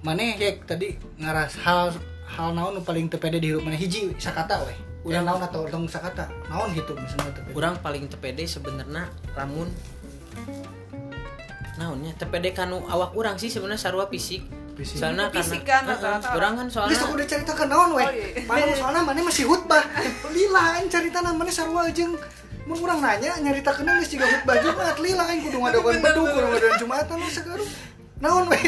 mana 0.00 0.22
ya 0.38 0.54
tadi 0.62 0.96
ngaras 1.18 1.58
hal 1.60 1.90
hal 2.26 2.54
naon 2.54 2.78
nu 2.78 2.80
paling 2.82 3.10
tepede 3.10 3.42
di 3.42 3.50
hidup 3.50 3.62
mana 3.66 3.74
hiji 3.76 4.14
sakata 4.16 4.62
weh 4.64 4.78
udah 5.06 5.22
naon 5.22 5.42
atau 5.42 5.66
tong 5.70 5.86
sakata 5.86 6.26
naon 6.50 6.70
gitu 6.74 6.94
misalnya 6.94 7.30
tepede 7.34 7.54
orang 7.54 7.74
paling 7.82 8.04
tepede 8.06 8.44
sebenarnya 8.46 9.06
lamun 9.34 9.68
naonnya 11.76 12.12
tepede 12.16 12.56
kanu 12.56 12.80
awak 12.88 13.12
orang 13.12 13.36
sih 13.36 13.52
sebenarnya 13.52 13.80
sarua 13.80 14.08
fisik 14.08 14.42
Fisik. 14.76 15.00
soalnya 15.00 15.32
Fisik 15.32 15.64
karena 15.64 15.96
kan, 15.96 16.20
rata-rata 16.20 16.28
orang 16.36 16.52
kan 16.60 16.66
soalnya 16.68 17.00
aku 17.00 17.16
udah 17.16 17.24
ceritakan 17.24 17.68
naon 17.72 17.90
weh. 17.96 18.04
Oh, 18.44 18.56
iya. 18.60 18.76
Soalnya 18.76 19.08
mana 19.08 19.24
masih 19.24 19.48
hutbah. 19.48 19.80
Lila 20.36 20.76
aing 20.76 20.92
caritana 20.92 21.32
mana 21.32 21.48
sarua 21.48 21.88
jeung 21.96 22.12
mun 22.66 22.78
urang 22.82 22.98
nanya 22.98 23.38
nyaritakeun 23.38 23.86
geus 23.86 24.10
jiga 24.10 24.26
hutbah 24.26 24.58
Jumat. 24.58 24.98
Lila 24.98 25.24
aing 25.30 25.40
kudu 25.46 25.58
ngadogan 25.62 26.02
bedug 26.02 26.26
kudu 26.34 26.46
ngadogan 26.50 26.76
Jumatan 26.82 27.16
nu 27.22 27.28
sekarang. 27.30 27.68
Naon 28.16 28.44
weh? 28.48 28.60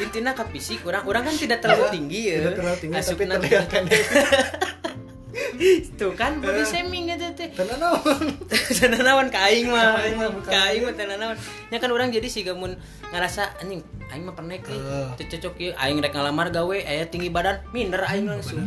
intinya 0.00 0.32
ke 0.34 0.44
fisik. 0.50 0.82
Orang 0.82 1.04
orang 1.06 1.22
kan 1.30 1.34
tidak 1.38 1.62
terlalu 1.62 1.86
tinggi 1.94 2.20
ya. 2.34 2.36
Tidak 2.42 2.54
terlalu 2.58 2.76
tinggi 2.82 2.94
tapi 2.98 3.04
Asupna- 3.06 3.36
terlihat 3.38 3.66
pendek. 3.70 4.02
tuh 6.00 6.12
kan 6.18 6.42
body 6.42 6.62
shaming 6.66 7.10
gitu 7.10 7.26
teh. 7.38 7.48
Tenan 7.54 7.78
naon? 7.78 8.22
tenanawan 8.78 9.26
ka 9.30 9.46
aing 9.46 9.70
mah. 9.70 9.98
Ka 9.98 10.02
aing 10.02 10.16
mah, 10.18 10.28
ka 10.42 10.60
mah 10.82 10.92
tenanawan 10.98 11.36
nya 11.70 11.78
kan 11.78 11.90
orang 11.94 12.10
jadi 12.10 12.26
sih 12.26 12.42
gamun 12.42 12.74
ngerasa 13.14 13.62
anjing 13.62 13.82
aing 14.10 14.24
mah 14.26 14.34
pernah 14.34 14.58
teu 15.14 15.24
cocok 15.30 15.54
ieu 15.62 15.72
aing 15.78 16.02
rek 16.02 16.10
ngalamar 16.14 16.50
gawe 16.50 16.76
aya 16.86 17.06
tinggi 17.06 17.30
badan 17.30 17.62
minder 17.70 18.02
aing 18.02 18.26
langsung. 18.26 18.58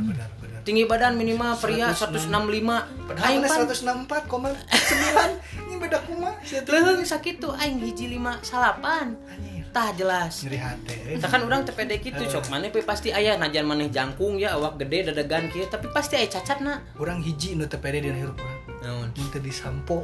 Tinggi 0.68 0.84
badan 0.84 1.16
minimal 1.16 1.56
pria 1.56 1.88
165. 1.90 2.28
165 2.28 3.08
Padahal 3.08 3.24
aing 3.24 3.42
pan 3.42 3.60
164,9 3.64 5.64
ini 5.64 5.76
beda 5.78 5.98
kumaha. 6.04 6.34
Leung 6.68 7.06
sakitu 7.08 7.48
aing 7.54 7.78
hiji 7.80 8.10
lima 8.10 8.36
salapan 8.42 9.14
Anjir. 9.26 9.64
tah 9.70 9.90
jelas 9.94 10.42
Nyeri 10.44 10.58
hati. 10.58 10.94
eh. 11.08 11.16
Kan 11.22 11.42
orang 11.42 11.64
tepede 11.64 11.96
gitu 11.98 12.20
cok 12.20 12.50
mana 12.50 12.68
pe 12.68 12.82
pasti 12.82 13.10
aya 13.10 13.36
najan 13.36 13.64
maneh 13.64 13.88
jangkung 13.88 14.36
ya 14.36 14.54
awak 14.54 14.76
gede 14.78 15.08
dadegan 15.08 15.48
kieu 15.48 15.66
tapi 15.66 15.88
pasti 15.88 16.16
aya 16.16 16.28
cacat 16.28 16.60
na 16.60 16.82
Urang 16.98 17.20
hiji 17.20 17.54
nu 17.54 17.64
tepede 17.64 18.00
di 18.00 18.10
hirup 18.10 18.36
urang. 18.44 18.58
naon 18.78 19.08
Mun 19.10 19.26
teu 19.30 19.40
disampo. 19.40 20.02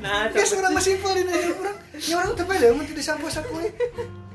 nah 0.00 0.28
Guys, 0.28 0.52
orang 0.52 0.72
masih 0.72 0.96
simpel 0.96 1.10
di 1.14 1.22
hirup 1.24 1.56
urang. 1.60 1.76
Ya 2.00 2.14
orang 2.16 2.32
tepede 2.34 2.66
mun 2.72 2.82
teu 2.82 2.92
disampo 2.92 3.24
sakule. 3.28 3.68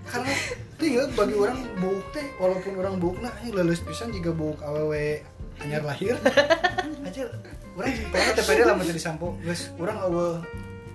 Karena 0.10 0.34
tinggal 0.82 1.06
bagi 1.14 1.36
orang 1.38 1.60
buuk 1.78 2.06
teh 2.10 2.26
walaupun 2.42 2.74
orang 2.82 2.96
buuk 2.98 3.18
nah 3.22 3.34
ini 3.46 3.54
lulus 3.54 3.86
pisan 3.86 4.10
juga 4.10 4.34
buuk 4.34 4.58
awewe 4.66 5.22
anyar 5.62 5.86
lahir. 5.86 6.18
Aja 7.08 7.30
orang 7.78 7.94
pengen 8.10 8.34
tepede 8.34 8.62
lah 8.66 8.74
mun 8.74 8.86
teu 8.90 8.96
disampo. 8.98 9.28
Geus 9.46 9.70
urang 9.78 10.02
eueuh 10.02 10.42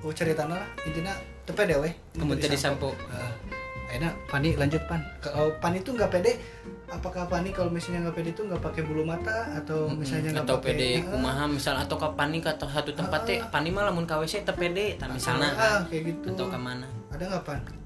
oh 0.03 0.13
ceritanya 0.13 0.59
lah. 0.59 0.69
Intinya 0.83 1.15
teu 1.47 1.55
pede 1.55 1.79
we 1.79 1.91
Kemun 2.19 2.43
teu 2.43 2.51
disampo. 2.51 2.91
Aina 3.87 4.11
Pani 4.27 4.59
lanjut 4.59 4.83
Pan. 4.91 4.99
Kalau 5.23 5.55
Pani 5.63 5.79
itu 5.79 5.95
nggak 5.95 6.11
pede. 6.11 6.35
Apakah 6.91 7.31
Pani 7.31 7.55
kalau 7.55 7.71
misalnya 7.71 8.11
nggak 8.11 8.17
pede 8.19 8.31
itu 8.35 8.43
nggak 8.43 8.63
pakai 8.67 8.83
bulu 8.83 9.07
mata 9.07 9.47
atau 9.55 9.87
misalnya 9.95 10.43
nggak 10.43 10.47
atau 10.51 10.59
pede 10.59 10.91
Ah, 10.99 11.15
kumaha 11.15 11.45
misal 11.47 11.75
atau 11.79 11.95
ke 11.95 12.09
panik 12.19 12.43
atau 12.51 12.67
satu 12.67 12.91
tempat 12.91 13.23
teh 13.23 13.39
pani 13.55 13.71
mah 13.71 13.87
lamun 13.87 14.03
ka 14.03 14.19
WC 14.19 14.43
teu 14.43 14.59
pede 14.59 14.99
tah 14.99 15.07
misalna 15.07 15.55
ah, 15.55 15.79
kayak 15.87 16.11
gitu. 16.11 16.35
Atau 16.35 16.51
ke 16.51 16.59
mana. 16.59 16.91
Ada 17.15 17.31
nggak 17.31 17.45
Pan 17.47 17.84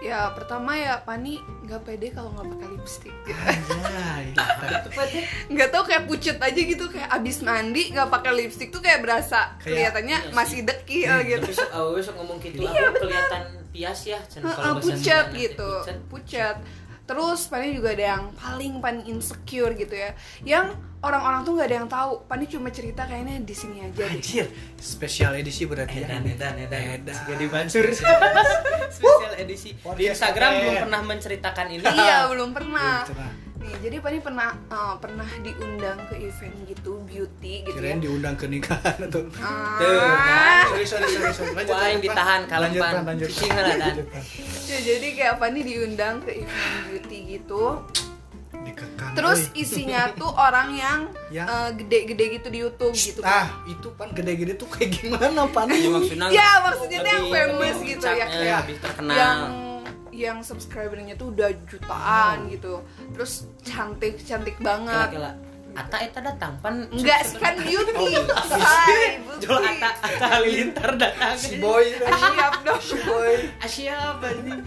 Ya 0.00 0.32
pertama 0.32 0.72
ya 0.72 0.96
Pani 1.04 1.36
nggak 1.60 1.84
pede 1.84 2.08
kalau 2.10 2.32
nggak 2.32 2.48
pakai 2.56 2.68
lipstick. 2.72 3.14
Anjay, 3.28 4.24
Nggak 5.52 5.68
tau 5.68 5.84
kayak 5.84 6.08
pucet 6.08 6.40
aja 6.40 6.56
gitu 6.56 6.88
kayak 6.88 7.08
abis 7.12 7.44
mandi 7.44 7.92
nggak 7.92 8.08
pakai 8.08 8.32
lipstick 8.32 8.72
tuh 8.72 8.80
kayak 8.80 9.04
berasa 9.04 9.54
Kayak- 9.60 9.92
kelihatannya 9.92 10.18
iya 10.24 10.32
masih 10.32 10.64
dekil 10.64 11.14
gitu. 11.28 11.44
tapi 11.44 11.52
sok 11.52 11.70
awewe 11.70 12.00
sok 12.00 12.14
ngomong 12.16 12.38
gitu 12.40 12.64
aku 12.64 12.96
kelihatan 12.98 13.42
pias 13.70 14.00
ya 14.02 14.18
kalau 14.40 14.80
teh, 14.80 15.36
gitu 15.36 15.70
pucat. 16.08 16.56
Terus 17.10 17.50
Pani 17.50 17.74
juga 17.74 17.90
ada 17.90 18.04
yang 18.14 18.24
paling 18.38 18.78
Pani 18.78 19.02
insecure 19.10 19.74
gitu 19.74 19.98
ya 19.98 20.14
yang 20.46 20.70
orang-orang 21.02 21.42
tuh 21.42 21.58
nggak 21.58 21.66
ada 21.66 21.76
yang 21.82 21.88
tahu 21.90 22.22
Pani 22.30 22.46
cuma 22.46 22.70
cerita 22.70 23.02
kayaknya 23.02 23.42
di 23.42 23.50
sini 23.50 23.82
aja 23.82 24.06
deh 24.06 24.14
Anjir, 24.14 24.46
spesial 24.78 25.34
edisi 25.34 25.66
berarti 25.66 26.06
ya. 26.06 26.06
Edan, 26.06 26.22
edan, 26.30 26.54
edan. 26.54 26.82
Edan. 27.02 27.16
Jadi 27.26 27.44
bancur. 27.50 27.84
Spesial 28.94 29.34
edisi. 29.42 29.70
Di 29.74 30.04
Instagram 30.06 30.50
belum 30.62 30.74
pernah 30.86 31.00
menceritakan 31.02 31.66
ini. 31.74 31.82
iya 31.98 32.30
belum 32.30 32.54
pernah 32.54 33.02
Belum 33.02 33.16
pernah. 33.16 33.49
Nih 33.60 33.74
jadi 33.78 33.96
Pani 33.98 34.18
pernah 34.18 34.48
eh, 34.66 34.94
pernah 34.96 35.28
diundang 35.38 35.98
ke 36.06 36.14
event 36.18 36.56
gitu 36.64 36.92
beauty 37.02 37.54
gitu 37.62 37.76
Kirain 37.76 37.94
ya 37.94 38.02
diundang 38.02 38.34
ke 38.34 38.46
nikahan 38.46 38.96
atau 38.98 39.20
Tuh, 39.22 39.36
Ah. 39.38 40.64
sorry 40.66 40.84
sorry 40.84 41.06
sorry 41.06 41.30
sorry 41.30 41.52
lanjut 41.54 41.74
Wah, 41.74 41.86
yang 41.86 42.00
ditahan 42.00 42.40
lanjut 42.42 42.50
kalempan. 42.50 42.92
Pan, 42.92 43.04
lanjut 43.06 43.30
lah, 43.30 43.76
Dan. 43.76 43.96
Ya, 44.64 44.78
jadi 44.80 45.08
kayak 45.12 45.34
Pani 45.36 45.60
diundang 45.62 46.14
ke 46.20 46.30
event 46.38 46.56
beauty 46.86 47.18
gitu 47.30 47.64
dikekang 48.52 49.12
terus 49.14 49.48
euy. 49.50 49.62
isinya 49.62 50.12
tuh 50.12 50.28
orang 50.28 50.68
yang 50.74 50.98
Yang? 51.30 51.46
eh, 51.48 51.70
gede-gede 51.76 52.24
gitu 52.34 52.48
di 52.50 52.58
YouTube 52.60 52.92
gitu 52.92 53.20
kan 53.20 53.32
ah 53.34 53.48
itu 53.64 53.88
pan 53.90 54.08
gede-gede 54.10 54.52
tuh 54.54 54.68
kayak 54.68 54.90
gimana 54.94 55.48
pan 55.48 55.64
Ya, 55.66 55.88
maksudnya, 55.88 56.28
Ya, 56.28 56.50
maksudnya 56.60 56.98
tuh 56.98 57.08
yang 57.08 57.24
famous 57.26 57.56
lebih 57.74 57.88
gitu, 57.90 58.04
ya, 58.06 58.26
kayak 58.26 58.60
lebih 58.62 58.76
terkenal. 58.78 59.16
yang 59.16 59.38
yang 60.10 60.40
subscribernya 60.40 61.14
tuh 61.14 61.30
udah 61.30 61.48
jutaan 61.64 62.48
gitu. 62.48 62.82
Terus 63.12 63.32
cantik 63.60 64.18
cantik 64.20 64.56
banget. 64.58 65.10
Kela-kela. 65.10 65.32
Ata 65.70 66.02
eta 66.02 66.18
datang 66.18 66.58
pan 66.58 66.82
enggak 66.90 67.22
sih 67.22 67.38
kan 67.38 67.54
beauty 67.54 67.94
Oh. 67.94 68.02
Hai, 68.50 69.22
Jual 69.38 69.62
beauty. 69.62 69.78
Ata 69.78 69.88
Ata 70.02 70.26
Halilintar 70.28 70.90
datang. 70.96 71.38
si 71.38 71.56
boy. 71.56 71.94
Siap 71.94 72.54
dong. 72.66 72.82
Si 72.82 72.98
boy. 73.00 73.34
Asyap 73.60 74.18
anjing. 74.18 74.60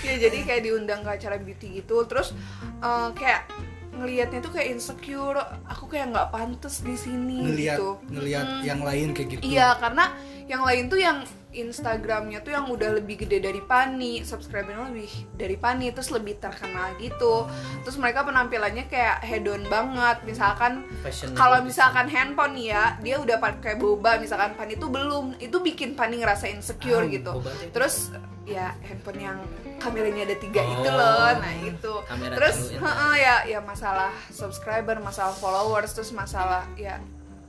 ya 0.00 0.14
jadi 0.16 0.38
kayak 0.40 0.62
diundang 0.64 1.04
ke 1.04 1.10
acara 1.12 1.36
beauty 1.36 1.84
gitu. 1.84 2.08
Terus 2.08 2.32
eh, 2.80 3.08
kayak 3.12 3.44
ngelihatnya 3.92 4.40
tuh 4.40 4.52
kayak 4.52 4.72
insecure. 4.72 5.36
Aku 5.68 5.84
kayak 5.84 6.08
nggak 6.08 6.28
pantas 6.28 6.80
di 6.80 6.96
sini 6.96 7.44
ngelihat 7.44 7.76
gitu. 7.76 7.90
ngelihat 8.08 8.46
Mm. 8.46 8.62
yang 8.64 8.80
lain 8.80 9.08
kayak 9.12 9.28
gitu. 9.30 9.42
Iya, 9.46 9.76
karena 9.76 10.04
yang 10.46 10.62
lain 10.64 10.84
tuh 10.86 10.96
yang 10.96 11.18
Instagramnya 11.56 12.44
tuh 12.44 12.52
yang 12.52 12.68
udah 12.68 13.00
lebih 13.00 13.24
gede 13.24 13.40
dari 13.40 13.64
Pani, 13.64 14.20
subscribernya 14.20 14.92
lebih 14.92 15.08
dari 15.32 15.56
Pani, 15.56 15.88
terus 15.88 16.12
lebih 16.12 16.36
terkenal 16.36 16.92
gitu. 17.00 17.48
Terus 17.80 17.96
mereka 17.96 18.28
penampilannya 18.28 18.84
kayak 18.92 19.24
hedon 19.24 19.64
banget. 19.72 20.20
Misalkan 20.28 20.84
kalau 21.32 21.64
gitu. 21.64 21.72
misalkan 21.72 22.06
handphone 22.12 22.60
ya, 22.60 23.00
dia 23.00 23.16
udah 23.16 23.40
pakai 23.40 23.80
boba, 23.80 24.20
misalkan 24.20 24.52
Pani 24.52 24.76
tuh 24.76 24.92
belum. 24.92 25.40
Itu 25.40 25.64
bikin 25.64 25.96
Pani 25.96 26.20
ngerasa 26.20 26.52
insecure 26.52 27.06
Ah, 27.06 27.08
gitu. 27.08 27.32
Terus 27.72 28.12
ya 28.46 28.76
handphone 28.86 29.20
yang 29.20 29.38
kameranya 29.82 30.22
ada 30.26 30.36
tiga 30.38 30.62
Oh, 30.62 30.72
itu 30.78 30.90
loh, 30.90 31.28
nah 31.38 31.54
itu. 31.60 31.94
Terus 32.38 32.58
heeh, 32.74 33.14
ya 33.18 33.36
ya 33.56 33.60
masalah 33.62 34.12
subscriber, 34.30 34.98
masalah 35.02 35.34
followers, 35.34 35.92
terus 35.92 36.14
masalah 36.14 36.62
ya 36.78 37.02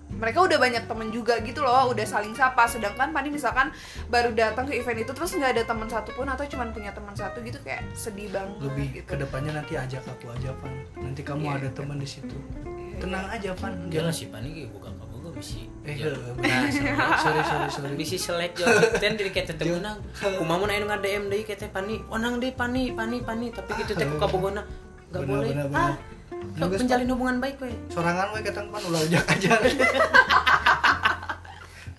mereka 0.10 0.40
udah 0.40 0.56
banyak 0.56 0.84
temen 0.84 1.08
juga 1.10 1.38
gitu 1.40 1.60
loh 1.60 1.90
udah 1.90 2.04
saling 2.04 2.32
sapa. 2.32 2.64
Sedangkan 2.64 3.12
Pani 3.12 3.28
misalkan 3.28 3.70
baru 4.08 4.32
datang 4.32 4.66
ke 4.66 4.74
event 4.74 4.98
itu 4.98 5.12
terus 5.12 5.32
nggak 5.32 5.52
ada 5.52 5.64
teman 5.64 5.86
satu 5.86 6.10
pun 6.12 6.26
atau 6.26 6.44
cuma 6.46 6.64
punya 6.68 6.90
teman 6.90 7.12
satu 7.12 7.38
gitu 7.40 7.60
kayak 7.60 7.84
sedih 7.92 8.28
banget 8.28 8.56
lebih 8.62 8.88
gitu. 8.94 9.06
ke 9.06 9.16
depannya 9.18 9.52
nanti 9.54 9.74
ajak 9.74 10.02
aku 10.02 10.30
aja 10.30 10.56
pan 10.56 10.72
nanti 10.96 11.22
kamu 11.22 11.44
Iya. 11.44 11.54
ada 11.58 11.70
teman 11.72 11.98
di 11.98 12.08
situ. 12.08 12.38
Tenang 12.98 13.28
aja 13.28 13.52
pan 13.54 13.74
Jangan 13.88 14.10
sih 14.10 14.28
panik 14.28 14.54
ya 14.56 14.68
bukan 14.68 14.92
kamu 14.92 15.14
gue 15.20 15.32
bisi. 15.36 15.62
eh 15.84 15.96
nah, 16.02 17.16
sorry 17.16 17.42
sorry 17.42 17.68
sorry 17.70 17.94
bisi 17.94 18.18
selek 18.18 18.58
jauh 18.58 18.74
ten 18.98 19.14
diri 19.14 19.30
kita 19.30 19.54
teh 19.54 19.70
menang. 19.70 20.02
Kumaha 20.18 20.66
anu 20.66 20.86
nggak 20.86 21.00
DM 21.00 21.24
deui 21.28 21.44
kita 21.44 21.68
pani. 21.68 22.02
Onang 22.08 22.40
deui 22.40 22.52
pani 22.52 22.90
pani 22.90 23.20
pani. 23.20 23.52
Tapi 23.52 23.70
gitu 23.78 23.94
teh 23.94 24.04
ku 24.04 24.18
kabogona 24.18 24.66
nggak 25.08 25.22
Bener, 25.24 25.30
boleh. 25.30 25.50
bener, 25.54 25.68
ah 25.72 25.94
Nunggu, 26.58 26.76
menjalin 26.82 27.10
hubungan 27.14 27.38
baik 27.38 27.62
we 27.62 27.70
sorangan 27.94 28.34
we 28.34 28.42
ketang 28.42 28.68
pan 28.74 28.82
ulah 28.90 29.02
ujak 29.06 29.26
aja. 29.30 29.54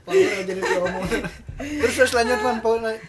Power 0.09 0.41
jadi 0.41 0.61
promo 0.65 1.05
terus 1.85 1.95
terus 2.01 2.13
lanjut 2.17 2.39
pan 2.41 2.57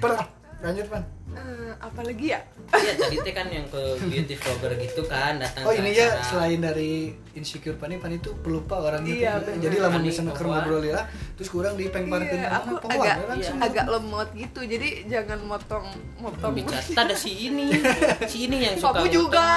per 0.03 0.11
lanjut 0.59 0.85
pan 0.91 1.03
Eh, 1.39 1.73
apalagi 1.79 2.25
ya? 2.29 2.39
Iya 2.69 2.93
tadi 2.95 3.15
teh 3.17 3.31
kan 3.31 3.47
yang 3.47 3.65
ke 3.65 3.79
beauty 4.01 4.35
vlogger 4.35 4.75
gitu 4.77 5.01
kan 5.03 5.39
datang 5.39 5.63
Oh 5.63 5.71
ke 5.71 5.79
ini 5.79 5.95
ya 5.95 6.19
selain 6.21 6.59
dari 6.59 6.91
insecure 7.33 7.73
pani 7.73 7.95
pani 7.95 8.17
itu 8.17 8.35
pelupa 8.35 8.77
orangnya 8.77 9.09
Iya, 9.09 9.33
bener. 9.39 9.63
jadi 9.63 9.75
lamun 9.79 10.01
misalnya 10.03 10.31
keur 10.31 10.45
pohon. 10.45 10.53
ngobrol 10.59 10.83
ya 10.85 11.01
terus 11.33 11.49
kurang 11.49 11.73
di 11.73 11.87
peng 11.87 12.05
parkeun 12.05 12.35
Iya, 12.37 12.49
aku 12.53 12.69
pohon, 12.77 12.93
agak 12.93 13.15
ya, 13.15 13.25
langsung. 13.25 13.57
agak 13.57 13.85
lemot 13.87 14.29
gitu 14.33 14.59
jadi 14.61 14.87
jangan 15.07 15.39
motong 15.41 15.85
motong 16.17 16.51
bicara 16.53 16.83
ada 16.99 17.15
si 17.15 17.31
ini. 17.47 17.71
Si 18.27 18.45
ini 18.45 18.57
yang 18.61 18.75
suka 18.75 18.99
kamu 18.99 19.07
juga. 19.09 19.47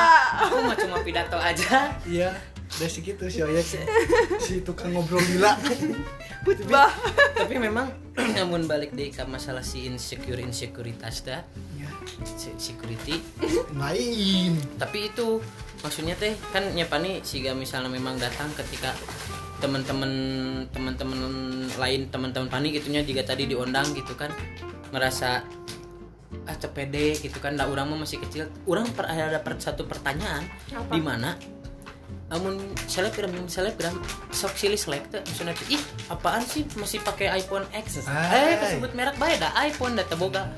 Aku 0.41 0.57
mah 0.63 0.77
cuma 0.77 0.97
pidato 1.01 1.37
aja. 1.37 1.91
Iya 2.05 2.31
udah 2.73 2.89
segitu 2.89 3.29
si 3.29 3.45
Oyek 3.45 3.69
si 4.39 4.65
tukang 4.65 4.97
ngobrol 4.97 5.21
gila. 5.23 5.53
Khutbah. 6.43 6.89
Tapi 7.37 7.55
memang 7.57 7.93
namun 8.39 8.65
balik 8.65 8.93
deh 8.93 9.09
ke 9.09 9.23
masalah 9.25 9.61
si 9.61 9.85
insecure 9.85 10.41
insekuritas 10.41 11.21
dah 11.23 11.41
ya, 11.41 11.45
security. 12.57 13.21
Lain 13.83 14.59
tapi 14.79 15.11
itu 15.11 15.43
maksudnya 15.83 16.15
teh 16.15 16.35
kan 16.55 16.63
nyepani 16.73 17.23
siga 17.27 17.53
misalnya 17.53 17.91
memang 17.91 18.19
datang 18.19 18.51
ketika 18.55 18.95
teman-teman 19.63 20.11
teman-teman 20.75 21.21
lain 21.79 22.11
teman-teman 22.11 22.51
pani 22.51 22.75
gitunya 22.75 23.07
juga 23.07 23.23
tadi 23.23 23.47
diundang 23.47 23.95
gitu 23.95 24.19
kan 24.19 24.35
merasa 24.91 25.47
ah 26.49 26.57
cepede 26.59 27.15
gitu 27.21 27.39
kan. 27.39 27.55
Dah 27.55 27.69
orang 27.69 27.93
mah 27.93 28.03
masih 28.03 28.19
kecil. 28.23 28.49
Orang 28.67 28.89
per, 28.91 29.07
ada 29.07 29.39
per, 29.39 29.61
satu 29.61 29.87
pertanyaan 29.87 30.43
di 30.91 31.01
mana? 31.01 31.37
Amun 32.33 32.57
selebgram 32.89 33.29
selebgram 33.45 33.93
sok 34.33 34.57
silih 34.57 34.81
selek 34.81 35.05
teh 35.13 35.21
maksudnya 35.21 35.53
teh, 35.53 35.77
ih 35.77 35.83
apaan 36.09 36.41
sih 36.41 36.65
masih 36.81 37.05
pakai 37.05 37.29
iPhone 37.37 37.69
X? 37.77 38.09
Eh 38.09 38.57
kesebut 38.57 38.97
merek 38.97 39.21
bae 39.21 39.37
dah 39.37 39.53
iPhone 39.61 40.01
dah 40.01 40.07
teboga 40.09 40.49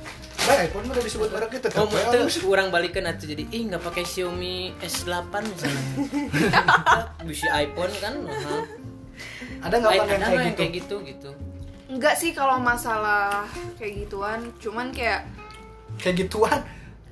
Baik, 0.44 0.68
iPhone 0.68 0.84
mah 0.84 0.92
udah 0.92 1.04
disebut 1.08 1.28
merek 1.32 1.50
kita 1.56 1.66
Oh, 1.80 1.88
itu 1.88 2.44
orang 2.44 2.68
balikan 2.68 3.08
atau 3.08 3.24
jadi 3.24 3.48
ih 3.48 3.62
nggak 3.72 3.80
pakai 3.80 4.04
Xiaomi 4.04 4.76
S8 4.84 5.32
misalnya. 5.40 5.84
Bisa 7.28 7.48
iPhone 7.64 7.92
kan. 7.96 8.14
Nah. 8.20 8.64
ada 9.64 9.74
nggak 9.80 9.92
yang 9.96 10.08
kayak 10.08 10.20
gitu 10.20 10.52
kayak 10.60 10.72
gitu 10.76 10.96
gitu. 11.08 11.30
enggak 11.88 12.14
sih 12.20 12.36
kalau 12.36 12.60
masalah 12.60 13.48
kayak 13.80 14.04
gituan 14.04 14.40
cuman 14.60 14.92
kayak 14.92 15.24
kayak 15.96 16.26
gituan 16.26 16.60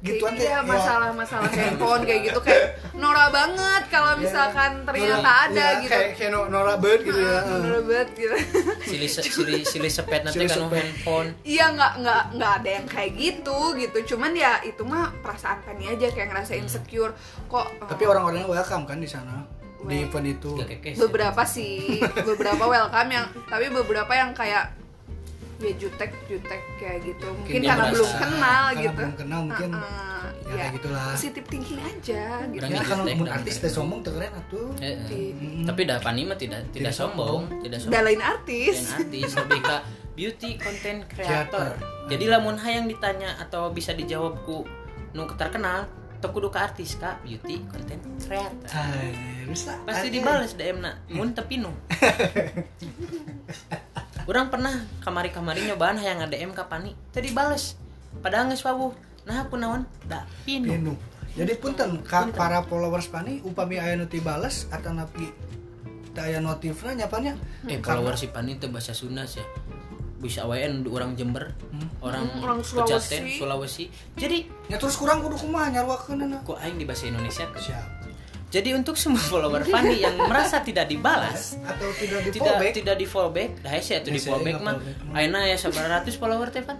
gituan 0.02 0.34
iya, 0.34 0.40
kayak 0.42 0.50
ya, 0.58 0.66
masalah-masalah 0.66 1.46
handphone 1.48 2.02
kayak 2.02 2.20
gitu 2.26 2.40
kayak 2.42 2.64
Nora 2.92 3.30
banget 3.30 3.82
kalau 3.86 4.18
misalkan 4.18 4.82
ternyata 4.82 5.22
Nora- 5.22 5.42
ada 5.46 5.64
ya, 5.64 5.80
gitu. 5.80 5.92
kayak 5.94 6.10
kayak 6.18 6.30
no- 6.30 6.50
Nora 6.50 6.74
Bird 6.74 7.00
gitu 7.00 7.16
ya. 7.16 7.38
Nora 7.56 7.80
banget 7.80 8.08
gitu. 8.12 8.34
Sili 8.82 9.06
se- 9.06 9.22
sili 9.24 9.62
sili 9.62 9.86
sepet 9.88 10.26
nanti 10.26 10.42
kan 10.44 10.66
handphone. 10.68 11.28
Iya 11.42 11.70
nggak 11.72 11.92
nggak 11.98 12.22
nggak 12.34 12.52
ada 12.58 12.70
yang 12.72 12.86
kayak 12.86 13.12
gitu 13.14 13.58
gitu. 13.78 13.98
Cuman 14.10 14.34
ya 14.34 14.58
itu 14.60 14.82
mah 14.82 15.14
perasaan 15.22 15.62
Fanny 15.62 15.86
aja 15.88 16.10
kayak 16.10 16.34
ngerasa 16.34 16.52
insecure. 16.58 17.14
Kok 17.46 17.66
eh, 17.72 17.86
tapi 17.86 18.02
orang-orangnya 18.02 18.50
welcome 18.50 18.82
kan 18.82 18.98
di 18.98 19.06
sana 19.06 19.46
di 19.82 20.02
event 20.02 20.26
itu. 20.28 20.50
Beberapa 20.98 21.46
sih 21.46 22.02
beberapa 22.02 22.66
welcome 22.66 23.10
yang 23.12 23.26
tapi 23.46 23.70
beberapa 23.70 24.10
yang 24.12 24.34
kayak 24.34 24.81
ya 25.62 25.72
jutek 25.78 26.10
jutek 26.26 26.60
kayak 26.76 26.98
gitu. 27.02 27.26
Mungkin 27.32 27.52
dia 27.56 27.68
karena 27.68 27.80
merasa- 27.80 27.92
belum 27.94 28.10
kenal 28.12 28.64
karena 28.64 28.80
gitu. 28.80 28.98
belum 28.98 29.14
kenal 29.16 29.40
mungkin 29.42 29.70
Heeh, 29.72 30.24
ya 30.42 30.52
kayak 30.52 30.70
gitulah. 30.74 31.06
positive 31.08 31.46
thinking 31.46 31.80
aja 31.80 32.22
gitu. 32.46 32.66
Ya 32.66 32.80
kalau 32.82 33.04
mun 33.08 33.28
artis 33.28 33.54
teh 33.56 33.68
sombong 33.68 34.00
teh 34.00 34.10
keren 34.10 34.32
atuh. 34.32 34.68
Eh, 34.76 34.84
eh. 34.84 34.96
Di- 35.06 35.32
Tapi 35.62 35.80
dah 35.84 35.98
pani 35.98 36.20
mah 36.24 36.34
tidak 36.34 36.60
tidak 36.68 36.82
Tidak 36.82 36.92
sombong, 36.92 37.46
sombong. 37.46 37.62
tidak 37.62 37.78
sombong. 37.78 37.96
belain 37.96 38.16
Dan 38.16 38.28
artis 38.28 38.76
artis 38.92 39.30
lebih 39.32 39.60
ke 39.62 39.76
beauty 40.12 40.50
content 40.56 41.00
creator. 41.06 41.68
Jadi 42.04 42.24
lamun 42.26 42.56
hayang 42.56 42.84
ditanya 42.84 43.38
atau 43.38 43.70
bisa 43.70 43.92
dijawab 43.92 44.42
ku 44.42 44.64
nu 45.12 45.28
terkenal, 45.32 45.84
kudu 46.20 46.48
ke 46.48 46.56
artis 46.56 46.94
kak 46.94 47.18
beauty 47.20 47.60
content 47.66 48.00
creator. 48.18 48.68
Hai, 48.68 49.10
rusak. 49.44 49.74
Pasti 49.82 50.08
dibales 50.08 50.52
DM 50.52 50.78
na 50.78 50.92
mun 51.08 51.30
tapi 51.30 51.56
nu 51.56 51.72
orang 54.28 54.46
pernah 54.50 54.74
kamari-kamari 55.02 55.66
nyobaan 55.66 55.98
yang 55.98 56.22
ada 56.22 56.34
DM 56.34 56.52
ka 56.54 56.66
Pani. 56.68 56.94
Tadi 57.10 57.30
bales 57.34 57.78
padahal 58.20 58.52
geus 58.52 58.62
wawuh 58.62 58.92
nah 59.24 59.46
aku 59.46 59.56
naon? 59.56 59.86
Da 60.04 60.26
pinu. 60.44 60.68
Pinu. 60.68 60.94
Jadi 61.32 61.52
punten 61.56 62.04
ka 62.04 62.28
para 62.34 62.60
followers 62.66 63.08
pani 63.08 63.40
upami 63.40 63.80
aya 63.80 63.96
nu 63.96 64.04
ti 64.04 64.20
bales 64.20 64.68
atau 64.68 64.92
napi 64.92 65.32
teu 66.12 66.22
aya 66.28 66.44
notifna 66.44 66.92
nyapanya? 66.92 67.38
Eh 67.64 67.80
follower 67.80 68.20
si 68.20 68.28
Pani 68.28 68.60
itu 68.60 68.68
bahasa 68.68 68.92
Sunda 68.92 69.24
sih 69.24 69.40
bisa 70.22 70.46
wae 70.46 70.62
anu 70.62 70.86
orang 70.94 71.18
Jember 71.18 71.50
orang, 71.98 72.22
Hmm, 72.30 72.46
orang 72.46 72.58
Pejaten, 72.62 73.26
Sulawesi. 73.26 73.38
Sulawesi. 73.42 73.84
Jadi 74.14 74.38
ya 74.70 74.78
terus 74.78 74.94
kurang 74.94 75.18
kudu 75.18 75.34
kumaha 75.34 75.74
nyarwakeun 75.74 76.22
kok 76.46 76.58
aing 76.62 76.78
di 76.78 76.86
bahasa 76.86 77.10
Indonesia 77.10 77.42
ke 77.50 77.58
siap 77.58 78.01
jadi 78.52 78.76
untuk 78.76 78.94
semua 78.94 79.18
follower 79.22 79.64
Pani 79.64 79.96
yang 79.98 80.12
merasa 80.22 80.60
tidak 80.60 80.84
dibalas 80.86 81.56
atau 81.64 81.88
tidak 81.96 82.20
di 82.22 82.30
tidak 82.30 82.52
fallback 82.52 82.72
tidak 82.76 82.96
di 82.96 83.06
fallback 83.06 83.50
dah 83.58 83.72
sih 83.78 83.94
atau 83.96 84.10
di 84.10 84.20
Hese, 84.20 84.28
fallback 84.28 84.54
nggak 84.54 84.62
mah 84.62 84.74
fallback. 84.76 85.16
ayeuna 85.16 85.40
ya 85.42 85.56
sabar 85.56 85.84
ratus 85.90 86.14
follower 86.14 86.48
teh 86.48 86.60
Pan 86.60 86.78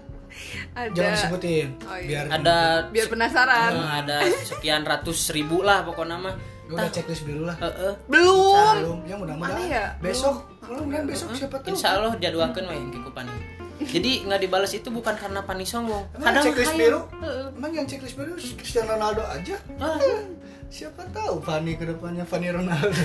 ada 0.72 0.88
jangan 0.92 1.12
disebutin 1.14 1.68
Oh, 1.82 1.96
iya. 1.96 2.08
biar 2.08 2.24
ada 2.30 2.56
biar 2.88 3.06
penasaran 3.06 3.72
eh, 3.72 3.90
ada 3.98 4.16
sekian 4.42 4.82
ratus 4.82 5.18
ribu 5.30 5.60
lah 5.60 5.80
pokoknya 5.82 6.16
mah 6.18 6.34
lu 6.62 6.74
udah 6.74 6.88
checklist 6.88 7.24
dulu 7.24 7.44
lah 7.44 7.56
Heeh. 7.58 7.92
belum 8.06 8.76
belum 8.78 8.98
yang 9.04 9.18
mudah-mudahan 9.18 9.56
Mana 9.56 9.64
ya? 9.66 9.84
besok 9.98 10.44
mudah-mudahan 10.62 11.04
besok 11.04 11.28
siapa 11.32 11.56
tahu 11.58 11.68
Insya 11.68 11.88
Allah 11.94 12.12
jadwalkan 12.16 12.64
wae 12.64 12.80
ke 12.86 13.10
Pani. 13.10 13.32
Jadi 13.82 14.22
nggak 14.22 14.40
dibalas 14.40 14.70
itu 14.70 14.88
bukan 14.88 15.10
karena 15.12 15.42
Pani 15.42 15.66
sombong. 15.66 16.06
Emang 16.14 16.32
yang 16.32 16.44
checklist 16.44 16.74
biru? 16.78 17.00
Heeh. 17.18 17.44
Emang 17.50 17.72
yang 17.74 17.82
checklist 17.82 18.14
biru 18.14 18.32
Cristiano 18.38 18.94
Ronaldo 18.94 19.26
aja? 19.26 19.58
Ah. 19.76 19.98
Siapa 20.72 21.04
tahu 21.12 21.36
Fanny 21.44 21.76
ke 21.76 21.84
depannya 21.84 22.24
Fanny 22.24 22.48
Ronaldo. 22.48 23.04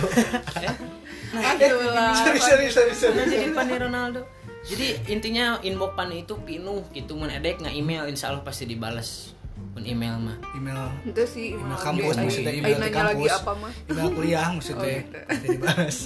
Aduh 1.36 1.91
lah. 1.91 2.15
sorry 2.15 2.39
sorry 2.39 2.67
sorry 2.71 2.93
sorry. 2.95 3.19
Nah, 3.19 3.27
jadi 3.27 3.47
Pani 3.51 3.75
Ronaldo. 3.75 4.21
Jadi 4.63 4.88
intinya 5.12 5.59
inbox 5.59 5.91
Pani 5.91 6.24
itu 6.24 6.39
pinuh 6.39 6.88
gitu 6.95 7.19
mun 7.19 7.27
edek 7.27 7.59
nggak 7.59 7.75
email 7.75 8.07
insya 8.07 8.31
Allah 8.31 8.39
pasti 8.39 8.63
dibalas. 8.63 9.36
Pun 9.75 9.83
email 9.83 10.15
mah. 10.15 10.39
Email 10.55 10.79
itu 11.03 11.21
sih 11.27 11.45
email 11.59 11.75
email 11.75 11.83
kampus 11.83 12.15
maksudnya 12.15 12.51
Ai 12.55 12.59
email 12.63 12.77
nanya 12.79 13.03
lagi 13.03 13.25
kampus. 13.27 13.36
apa 13.36 13.51
mah 13.59 13.71
Email 13.91 14.09
kuliah 14.15 14.47
maksudnya. 14.55 14.88
Oh, 14.88 14.95
gitu. 14.95 15.19
Pasti 15.27 15.47
dibalas. 15.51 15.97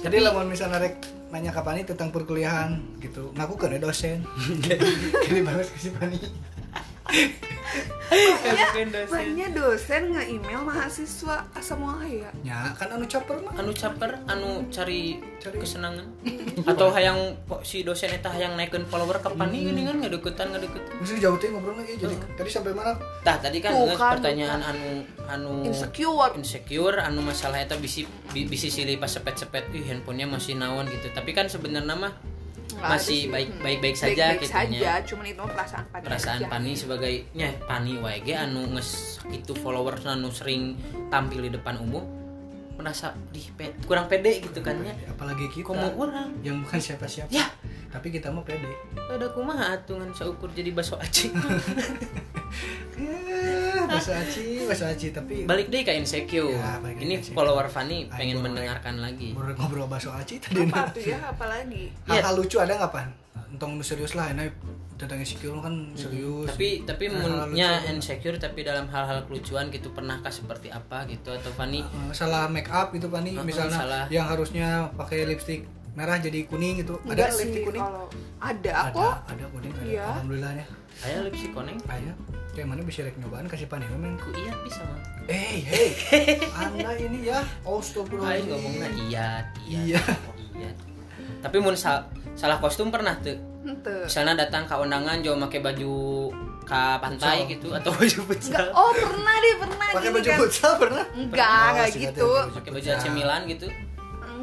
Jadi 0.00 0.16
lamun 0.24 0.46
misalnya 0.48 0.78
rek 0.80 0.94
nanya 1.28 1.50
ke 1.52 1.60
Fanny 1.60 1.82
tentang 1.84 2.08
perkuliahan 2.10 2.80
gitu, 2.98 3.30
ngaku 3.36 3.54
kan 3.60 3.76
dosen. 3.76 4.24
Jadi 4.66 4.88
dibalas 5.30 5.68
ke 5.68 5.78
si 5.78 5.92
Fanny. 5.92 6.16
Ya 8.10 8.66
banyak 9.06 9.54
dosen 9.54 10.10
nge-email 10.10 10.60
mahasiswa 10.66 11.46
semua 11.62 12.02
ya 12.02 12.26
Ya, 12.42 12.74
kan 12.74 12.90
anu 12.90 13.06
caper 13.06 13.38
mah. 13.38 13.54
Anu 13.54 13.70
caper, 13.70 14.18
anu 14.26 14.66
cari, 14.68 15.22
Cari. 15.38 15.56
kesenangan. 15.62 16.02
Atau 16.66 16.90
hayang 16.90 17.38
si 17.62 17.86
dosen 17.86 18.10
eta 18.10 18.26
hayang 18.26 18.58
naikkeun 18.58 18.90
follower 18.90 19.22
ke 19.22 19.30
Pani 19.30 19.62
gini 19.62 19.86
kan 19.86 20.02
ngadeukeutan 20.02 20.50
ngadeukeutan. 20.50 20.94
Mesti 20.98 21.22
jauh 21.22 21.38
teh 21.38 21.54
ngobrol 21.54 21.78
lagi. 21.78 21.94
Jadi 21.94 22.14
tadi 22.34 22.50
sampai 22.50 22.74
mana? 22.74 22.98
Tah 23.22 23.38
tadi 23.38 23.62
kan 23.62 23.70
Tuh 23.70 23.94
kan, 23.94 24.18
pertanyaan 24.18 24.60
anu 24.64 24.90
anu 25.30 25.52
insecure 25.62 26.34
insecure 26.34 26.98
anu 26.98 27.22
masalah 27.22 27.62
eta 27.62 27.78
bisi 27.78 28.02
bi- 28.34 28.50
bisi 28.50 28.66
silih 28.66 28.98
pas 28.98 29.06
sepet-sepet 29.06 29.70
ih 29.70 29.86
handphonenya 29.86 30.26
masih 30.26 30.58
naon 30.58 30.90
gitu 30.90 31.06
tapi 31.14 31.30
kan 31.30 31.46
sebenarnya 31.46 31.94
mah 31.94 32.12
Nggak 32.72 32.90
masih 32.90 33.18
sih. 33.18 33.22
baik 33.26 33.48
Hmm. 33.48 33.60
baik 33.60 33.78
baik 33.80 33.96
saja 33.96 34.08
Baik-baik 34.26 34.40
gitu 34.40 34.52
saja 34.52 34.78
nya 34.78 34.94
cuman 35.02 35.24
itu 35.26 35.42
perasaan 35.44 35.84
pani 35.86 36.04
perasaan 36.04 36.38
aja. 36.38 36.46
Pani 36.48 36.70
sebagai 36.72 37.14
nya 37.32 37.48
Pani 37.60 37.92
ge 38.20 38.34
anu 38.34 38.62
nges 38.70 38.90
itu 39.28 39.52
followers 39.54 40.04
anu 40.04 40.28
sering 40.28 40.74
tampil 41.08 41.40
di 41.40 41.50
depan 41.50 41.76
umum 41.78 42.04
merasa 42.74 43.12
di 43.28 43.44
pe- 43.50 43.76
kurang 43.82 44.06
pede 44.06 44.40
gitu 44.40 44.58
kan 44.58 44.72
ya 44.80 44.96
Apalagi 45.06 45.46
kita 45.48 45.66
komo 45.66 45.84
orang 45.98 46.32
yang 46.40 46.60
bukan 46.60 46.78
siapa-siapa. 46.78 47.28
ya 47.28 47.44
Tapi 47.88 48.08
kita 48.08 48.30
mau 48.30 48.40
pede. 48.40 48.70
ada 48.96 49.28
kumaha 49.28 49.74
atuh 49.74 49.98
ngan 49.98 50.14
saukur 50.14 50.48
jadi 50.48 50.70
baso 50.70 50.96
acing 50.96 51.34
Ya, 53.90 53.96
bahasa 53.96 54.12
aci, 54.16 54.44
bahasa 54.62 54.84
aci 54.88 55.06
tapi 55.10 55.34
balik 55.44 55.66
deh 55.66 55.82
ke 55.82 55.92
insecure 55.92 56.46
Ya, 56.48 56.78
ini 56.96 57.14
insecure. 57.16 57.34
follower 57.34 57.66
Fanny 57.66 58.06
Ayo, 58.06 58.14
pengen 58.14 58.36
boleh. 58.36 58.44
mendengarkan 58.46 58.94
lagi 58.96 59.34
ngobrol 59.34 59.54
ngobrol 59.56 59.86
bahasa 59.86 60.14
aci 60.14 60.38
tadi. 60.38 60.62
apa 60.62 60.86
tuh 60.88 61.02
ya 61.04 61.18
apalagi 61.26 61.90
Hal-hal 62.06 62.34
lucu 62.34 62.56
ada 62.56 62.72
nggak 62.72 62.88
pan? 62.88 63.08
Tentang 63.50 63.74
nu 63.74 63.82
serius 63.82 64.14
lah, 64.14 64.30
ini 64.30 64.46
tentang 64.94 65.18
insecure 65.18 65.58
kan 65.58 65.74
serius. 65.92 66.46
tapi 66.46 66.84
tapi 66.84 67.10
munnya 67.10 67.82
insecure 67.84 68.36
tapi 68.36 68.62
dalam 68.62 68.86
hal-hal 68.86 69.24
kelucuan 69.24 69.66
gitu 69.68 69.90
pernahkah 69.90 70.30
seperti 70.30 70.70
apa 70.70 71.02
gitu 71.04 71.32
atau 71.32 71.50
Fanny 71.50 71.82
Eh, 71.82 72.12
salah 72.12 72.46
make 72.46 72.68
up 72.68 72.92
gitu 72.92 73.10
Uh-uh, 73.10 73.42
misalnya 73.42 73.74
salah. 73.76 74.04
yang 74.06 74.22
harusnya 74.24 74.86
pakai 74.94 75.26
lipstick 75.26 75.66
merah 75.90 76.14
jadi 76.16 76.46
kuning 76.46 76.78
gitu. 76.78 76.94
enggak 77.02 77.26
ada 77.26 77.32
sih 77.32 77.42
lipstick 77.42 77.64
kuning? 77.66 77.82
kalau 77.82 78.06
ada 78.38 78.70
Ada, 78.70 78.92
kok 78.92 79.14
ada 79.26 79.44
kuning 79.50 79.72
ada. 79.72 79.82
Iya. 79.82 80.04
Alhamdulillah 80.06 80.52
ya. 80.54 80.66
Aya 81.02 81.18
lipstick 81.22 81.50
koneng 81.50 81.76
Aya. 81.86 82.12
Kayak 82.50 82.66
mana 82.68 82.82
bisa 82.82 83.00
rek 83.00 83.16
nyobaan 83.16 83.46
kasih 83.46 83.64
pan 83.64 83.78
ya 83.78 83.88
men. 83.92 84.16
ku 84.16 84.28
iya 84.32 84.52
bisa 84.60 84.82
mah 84.82 84.98
Eh, 85.26 85.62
hey, 85.62 85.88
anda 86.52 86.90
ini 86.92 87.22
ya, 87.24 87.38
astagfirullahaladzim. 87.62 88.50
ngomongnya 88.50 88.88
iya 89.00 89.28
iya 89.62 89.78
Iya. 89.86 90.00
iya 90.58 90.70
tapi 91.38 91.56
mun 91.56 91.72
sal- 91.72 92.04
salah 92.34 92.58
kostum 92.58 92.90
pernah 92.90 93.14
tuh 93.16 93.38
ente 93.62 93.94
misalnya 94.02 94.34
datang 94.40 94.64
ke 94.64 94.74
undangan 94.74 95.20
jauh 95.20 95.38
pakai 95.38 95.60
baju 95.62 95.94
ke 96.62 96.80
pantai 96.98 97.36
Futsal. 97.38 97.48
gitu 97.48 97.68
atau 97.72 97.90
baju 97.92 98.18
enggak 98.18 98.28
futsal 98.28 98.66
oh 98.72 98.90
pernah 98.92 99.34
deh 99.36 99.54
pernah 99.56 99.86
Pakai 99.90 100.10
baju 100.10 100.26
kan. 100.26 100.38
futsal 100.38 100.72
pernah? 100.76 101.04
enggak 101.12 101.48
Oh, 101.48 101.70
enggak 101.70 101.88
sih, 101.88 102.00
gitu 102.02 102.26
pakai 102.50 102.70
baju 102.72 102.88
AC 102.90 103.04
Milan 103.10 103.40
gitu 103.46 103.66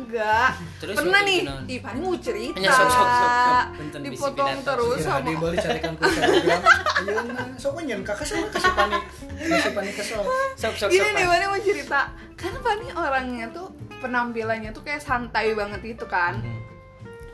enggak 0.08 0.50
Terus 0.80 0.96
pernah 0.96 1.22
nih 1.28 1.40
itu 1.44 1.56
ih 1.68 1.80
Pani 1.84 2.00
mau 2.00 2.14
cerita. 2.16 2.58
Hanya 2.58 2.72
sok, 2.72 2.90
sok, 2.90 3.08
sok, 3.12 3.66
dipotong 4.02 4.58
terus 4.64 4.98
Ya, 4.98 5.06
sama 5.06 5.20
di 5.26 5.34
balik 5.36 5.60
carikan 5.62 5.92
ku 5.98 6.02
Telegram. 6.08 6.62
Ayeuna 6.98 7.44
sok 7.60 7.78
nyen. 7.84 8.00
Kakak 8.08 8.26
sama 8.26 8.48
kasih 8.54 8.72
panik. 8.78 9.04
Kasih 9.38 9.72
panik 9.76 9.94
kesel. 9.98 10.22
sok 10.56 10.74
sok 10.80 10.90
Gini 10.94 11.02
sok 11.04 11.12
nih. 11.18 11.26
Pani 11.28 11.46
mau 11.50 11.60
cerita. 11.60 12.02
Kan 12.38 12.54
Pani 12.62 12.88
orangnya 12.94 13.46
tuh 13.52 13.68
penampilannya 14.00 14.70
tuh 14.72 14.84
kayak 14.86 15.02
santai 15.04 15.58
banget 15.58 15.82
gitu 15.84 16.06
kan. 16.08 16.40
Hmm. 16.40 16.62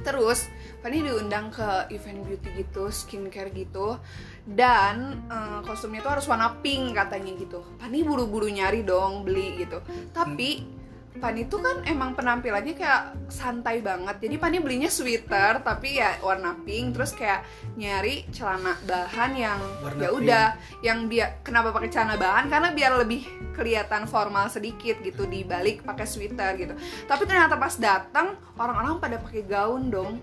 Terus 0.04 0.48
Pani 0.84 1.00
diundang 1.00 1.48
ke 1.48 1.96
event 1.96 2.28
beauty 2.28 2.50
gitu, 2.60 2.92
skincare 2.92 3.56
gitu. 3.56 3.96
Dan 4.44 5.24
eh, 5.32 5.60
kostumnya 5.64 6.04
tuh 6.04 6.20
harus 6.20 6.28
warna 6.28 6.60
pink 6.60 6.92
katanya 6.96 7.32
gitu. 7.40 7.64
Pani 7.80 8.04
buru-buru 8.04 8.52
nyari 8.52 8.84
dong 8.84 9.24
beli 9.24 9.64
gitu. 9.64 9.80
Tapi 10.12 10.83
Pani 11.14 11.46
tuh 11.46 11.62
kan 11.62 11.86
emang 11.86 12.18
penampilannya 12.18 12.74
kayak 12.74 13.30
santai 13.30 13.86
banget. 13.86 14.18
Jadi 14.18 14.36
Pani 14.42 14.58
belinya 14.58 14.90
sweater 14.90 15.62
tapi 15.62 16.02
ya 16.02 16.18
warna 16.26 16.58
pink 16.66 16.98
Terus 16.98 17.14
kayak 17.14 17.46
nyari 17.78 18.26
celana 18.34 18.74
bahan 18.86 19.32
yang 19.38 19.60
ya 20.02 20.10
udah 20.10 20.46
yang 20.82 21.06
biar 21.06 21.46
kenapa 21.46 21.70
pakai 21.70 21.90
celana 21.94 22.18
bahan? 22.18 22.50
Karena 22.50 22.70
biar 22.74 22.98
lebih 22.98 23.26
kelihatan 23.54 24.10
formal 24.10 24.50
sedikit 24.50 25.00
gitu 25.06 25.30
di 25.30 25.46
balik 25.46 25.86
pakai 25.86 26.06
sweater 26.10 26.58
gitu. 26.58 26.74
Tapi 27.06 27.24
ternyata 27.30 27.62
pas 27.62 27.78
datang 27.78 28.34
orang-orang 28.58 28.98
pada 28.98 29.18
pakai 29.22 29.46
gaun 29.46 29.94
dong. 29.94 30.18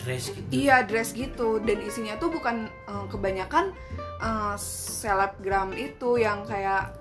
Dress 0.00 0.32
gitu. 0.32 0.48
Iya 0.48 0.88
dress 0.88 1.12
gitu. 1.12 1.60
Dan 1.60 1.84
isinya 1.84 2.16
tuh 2.16 2.32
bukan 2.32 2.64
eh, 2.68 3.06
kebanyakan 3.12 3.76
eh, 4.24 4.56
selebgram 4.56 5.76
itu 5.76 6.16
yang 6.16 6.48
kayak 6.48 6.99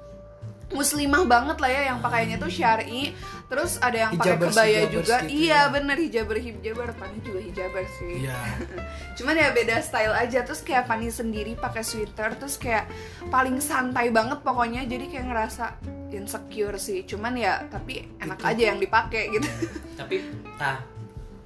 muslimah 0.70 1.26
banget 1.26 1.58
lah 1.58 1.70
ya 1.70 1.82
yang 1.94 2.00
pakainya 2.00 2.38
tuh 2.38 2.52
syari. 2.52 3.14
Terus 3.50 3.82
ada 3.82 3.98
yang 3.98 4.12
pakai 4.14 4.38
kebaya 4.38 4.80
hijabers 4.86 4.94
juga. 4.94 5.18
gitu 5.26 5.34
iya 5.34 5.66
ya. 5.66 5.74
bener 5.74 5.98
hijaber 5.98 6.38
hijaber. 6.38 6.90
Pani 6.94 7.18
juga 7.26 7.40
hijaber 7.42 7.84
sih. 7.98 8.14
Iya. 8.26 8.40
cuman 9.18 9.36
ya 9.36 9.50
beda 9.50 9.76
style 9.82 10.14
aja. 10.14 10.40
Terus 10.46 10.62
kayak 10.62 10.86
Fanny 10.86 11.10
sendiri 11.10 11.58
pakai 11.58 11.82
sweater 11.82 12.38
terus 12.38 12.62
kayak 12.62 12.86
paling 13.34 13.58
santai 13.58 14.14
banget 14.14 14.46
pokoknya. 14.46 14.86
Jadi 14.86 15.10
kayak 15.10 15.26
ngerasa 15.34 15.66
insecure 16.14 16.78
sih. 16.78 17.02
Cuman 17.10 17.34
ya 17.34 17.66
tapi 17.66 18.06
enak 18.22 18.38
Itu. 18.38 18.50
aja 18.54 18.64
yang 18.70 18.78
dipakai 18.78 19.24
gitu. 19.34 19.50
Tapi 20.00 20.16
tah 20.56 20.80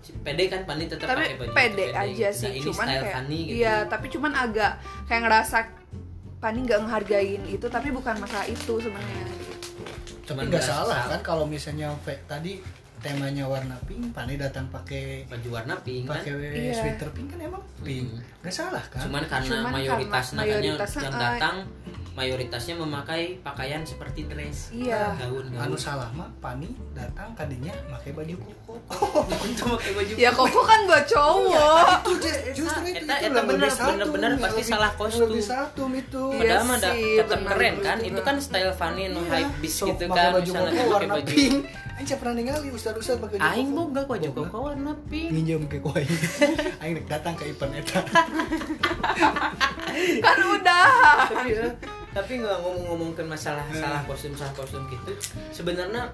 si 0.04 0.12
pede 0.20 0.52
kan 0.52 0.68
Pani 0.68 0.92
tetap 0.92 1.16
tapi 1.16 1.32
pakai 1.32 1.38
baju 1.40 1.52
pede 1.56 1.86
itu, 1.88 1.96
aja 1.96 2.28
gitu. 2.30 2.40
sih. 2.44 2.46
Nah, 2.46 2.52
ini 2.52 2.66
cuman 2.68 2.86
style 2.86 2.92
kayak 3.00 3.16
Fanny 3.16 3.40
gitu 3.40 3.56
iya 3.56 3.76
tapi 3.88 4.06
cuman 4.12 4.32
agak 4.36 4.72
kayak 5.08 5.22
ngerasa 5.24 5.58
Fanny 6.44 6.60
nggak 6.68 6.80
ngehargain 6.84 7.42
itu 7.48 7.66
tapi 7.72 7.88
bukan 7.96 8.20
masalah 8.20 8.44
itu 8.44 8.74
sebenarnya. 8.76 9.24
Cuman 10.28 10.44
Tapi 10.44 10.52
nggak 10.52 10.60
ngerasa 10.60 10.76
salah 10.76 11.02
kan 11.08 11.22
kalau 11.24 11.46
misalnya 11.48 11.96
tadi 12.28 12.60
temanya 13.00 13.48
warna 13.48 13.76
pink, 13.84 14.12
Pani 14.12 14.36
datang 14.36 14.68
pakai 14.68 15.24
baju 15.28 15.50
warna 15.56 15.76
pink 15.80 16.04
kan 16.04 16.20
pakai 16.20 16.32
Iya. 16.36 16.76
sweater 16.76 17.08
pink 17.16 17.32
kan 17.32 17.40
emang 17.40 17.64
pink. 17.80 18.12
Hmm. 18.12 18.44
Nggak 18.44 18.56
salah 18.56 18.84
kan? 18.92 19.08
cuman 19.08 19.24
karena 19.24 19.48
Cuman 19.48 19.72
mayoritas 19.72 20.26
karena 20.28 20.40
makanya 20.40 20.56
mayoritasnya, 20.60 21.00
yang 21.04 21.16
eh, 21.16 21.20
datang 21.20 21.56
mayoritasnya 22.14 22.76
memakai 22.76 23.22
pakaian 23.40 23.82
seperti 23.82 24.24
dress 24.24 24.70
Iya. 24.70 25.18
gaun 25.18 25.46
gaun 25.48 25.60
anu 25.60 25.76
salah 25.76 26.10
mah 26.10 26.30
pani 26.38 26.66
datang 26.92 27.34
kadinya 27.34 27.74
pakai 27.90 28.12
baju 28.12 28.36
koko 28.64 29.26
itu 29.50 29.64
pakai 29.64 29.92
baju 29.94 30.12
Ya 30.16 30.30
koko 30.30 30.62
kan 30.62 30.80
buat 30.84 31.04
cowok. 31.04 31.86
itu 32.00 32.12
ju- 32.20 32.44
justru 32.56 32.82
itu 32.88 33.02
Eta- 33.02 33.18
itu 33.18 33.26
eta 33.26 33.34
yang 33.34 33.48
bener, 33.48 33.70
bener-bener 33.70 34.32
yang 34.32 34.44
pasti 34.44 34.62
salah 34.64 34.92
kostum. 34.94 35.26
lebih 35.28 35.42
satu 35.44 35.84
itu 35.90 36.24
Iya 36.32 36.40
Padahal 36.40 36.64
mah 36.64 36.78
da- 36.78 36.94
sih, 36.94 37.12
tetap 37.18 37.40
bener. 37.40 37.50
keren 37.50 37.76
kan 37.80 37.98
Itu 37.98 38.08
itu 38.08 38.22
kan 38.22 38.36
style 38.38 38.72
funny 38.72 39.04
nu 39.08 39.20
Iya, 39.20 39.32
hype 39.42 39.54
bis 39.60 39.76
gitu 39.76 40.04
pakai 40.04 40.14
kan 40.16 40.32
baju 40.32 40.46
misalnya 40.46 40.72
koko 40.72 40.78
pakai 40.78 40.92
warna 40.94 41.14
baju 41.16 41.30
pink 41.30 41.58
Aing 41.94 42.10
pernah 42.12 42.34
ningali 42.34 42.68
ustad-ustad 42.70 43.18
pakai 43.20 43.36
baju 43.36 43.46
aing 43.48 43.70
koko. 43.70 43.78
boga 43.80 44.02
baju 44.04 44.28
Boga. 44.28 44.42
koko 44.44 44.58
warna 44.64 44.92
pink 45.08 45.30
Nginjem 45.30 45.62
ke 45.66 45.78
kuai 45.80 46.06
Aing 46.80 46.94
dek 46.98 47.06
datang 47.08 47.34
ke 47.34 47.44
event 47.48 47.74
eta 47.76 48.00
Kan 50.20 50.38
udah. 50.40 50.88
tapi 51.26 51.50
ya, 51.52 51.68
tapi 52.12 52.32
nggak 52.38 52.58
ngomong-ngomongkan 52.60 53.26
masalah 53.26 53.66
salah 53.70 54.02
kostum 54.04 54.32
salah 54.32 54.54
kostum 54.54 54.86
gitu 54.86 55.12
sebenarnya 55.50 56.08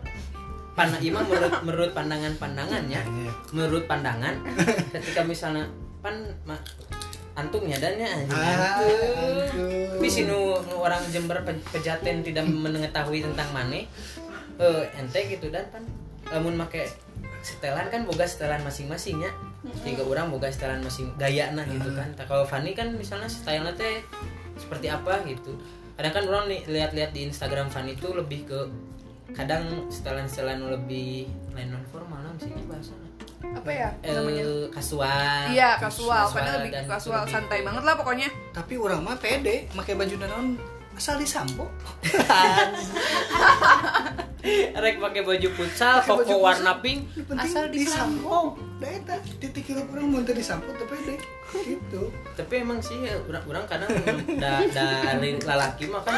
pana 0.71 0.95
imam 0.97 1.21
menurut 1.21 1.53
menurut 1.61 1.91
pandangan 1.91 2.33
pandangannya 2.35 3.01
Iya. 3.01 3.31
menurut 3.51 3.83
pandangan 3.85 4.31
ketika 4.89 5.21
misalnya 5.21 5.67
pan 5.99 6.15
ma, 6.43 6.55
antum 7.33 7.61
nyadannya 7.61 8.07
anjing 8.07 8.31
Ah, 8.31 8.79
antum 8.79 8.95
antum. 9.43 9.87
tapi 9.91 10.07
si 10.07 10.23
nu, 10.23 10.39
nu 10.63 10.75
orang 10.77 11.03
Jember 11.09 11.43
pe- 11.43 11.63
pejaten 11.69 12.21
tidak 12.21 12.47
mengetahui 12.47 13.19
tentang 13.21 13.51
mane 13.51 13.91
eh 14.55 14.83
ente 14.93 15.19
gitu 15.27 15.47
dan 15.49 15.67
pan 15.67 15.83
lamun 16.29 16.55
make 16.55 16.87
setelan 17.41 17.87
kan 17.87 18.03
boga 18.03 18.23
setelan 18.23 18.59
masing-masingnya 18.61 19.31
tiga 19.81 20.01
orang 20.01 20.29
boga 20.29 20.47
setelan 20.47 20.79
masing 20.79 21.11
gaya 21.15 21.49
nah 21.51 21.63
gitu 21.63 21.91
kan 21.91 22.07
Tak 22.13 22.25
kalau 22.25 22.43
Fanny 22.43 22.71
kan 22.71 22.91
misalnya 22.91 23.27
stylenya 23.27 23.71
teh 23.75 23.99
seperti 24.55 24.87
apa 24.87 25.19
gitu 25.23 25.55
kadang 25.93 26.13
kan 26.13 26.23
orang 26.25 26.43
nih 26.47 26.59
lihat-lihat 26.65 27.11
di 27.11 27.25
Instagram 27.25 27.67
Fanny 27.67 27.93
itu 27.93 28.07
lebih 28.09 28.43
ke 28.43 28.59
kadang 29.29 29.85
setelan-setelan 29.87 30.57
lebih 30.63 31.27
lain 31.51 31.69
non 31.69 31.83
formal 31.85 32.17
lah 32.19 32.33
sih 32.37 32.49
bahasanya 32.65 33.07
Apa 33.39 33.71
ya 33.71 33.87
namanya? 34.03 34.43
eh 34.43 34.67
kasual 34.67 35.47
Iya, 35.47 35.79
kasual. 35.79 36.27
Padahal 36.27 36.59
lebih 36.59 36.75
kasual, 36.83 37.23
lebih 37.23 37.31
santai 37.31 37.63
banget 37.63 37.83
lah 37.87 37.95
pokoknya. 37.95 38.27
Tapi 38.51 38.75
orang 38.75 38.99
mah 38.99 39.15
pede 39.15 39.63
pakai 39.71 39.95
baju 39.95 40.15
naon 40.19 40.59
asal 40.91 41.15
disampo 41.15 41.63
rek 44.73 44.95
pakai 44.97 45.21
baju 45.21 45.47
futsal 45.51 45.99
koko 46.01 46.35
warna 46.39 46.79
pink. 46.79 47.07
Asal 47.35 47.67
disampo 47.69 48.55
Da 48.79 48.87
eta 48.87 49.19
titik 49.43 49.67
kira 49.67 49.83
orang 49.83 50.07
mau 50.07 50.23
tadi 50.23 50.39
disampo 50.39 50.71
tapi 50.71 50.95
pede 51.03 51.19
gitu. 51.67 52.07
Tapi 52.39 52.63
emang 52.63 52.79
sih 52.79 52.95
orang 53.27 53.43
orang 53.43 53.63
kadang 53.67 53.91
da, 54.39 54.63
dari 54.63 55.35
lalaki 55.35 55.91
mah 55.91 55.99
kan 55.99 56.15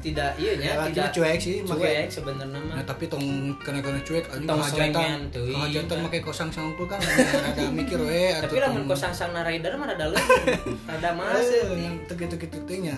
tidak 0.00 0.32
iya 0.40 0.56
nya 0.56 0.88
tidak 0.88 1.12
cuek 1.12 1.36
sih, 1.36 1.60
make- 1.60 1.76
cuek 1.76 2.08
sebenarnya 2.08 2.64
mah. 2.64 2.80
Nah 2.80 2.84
tapi 2.88 3.12
tong 3.12 3.52
kena 3.60 3.84
kena 3.84 4.00
cuek 4.00 4.24
anjing 4.32 4.48
kehajatan 4.48 5.84
kan. 5.84 6.00
make 6.00 6.24
kosang 6.24 6.48
sangkul 6.48 6.88
kan 6.88 6.96
ada 6.96 7.60
mikir 7.68 8.00
we 8.00 8.32
tapi 8.40 8.56
lamun 8.56 8.88
kosang 8.88 9.12
sang 9.12 9.36
rider 9.36 9.76
mah 9.76 9.92
ada 9.92 10.08
leuh 10.08 10.24
ada 10.96 11.08
mas 11.12 11.44
Eh, 11.52 11.76
yang 11.76 12.00
gitu 12.08 12.34
gitu 12.40 12.56
nya 12.80 12.96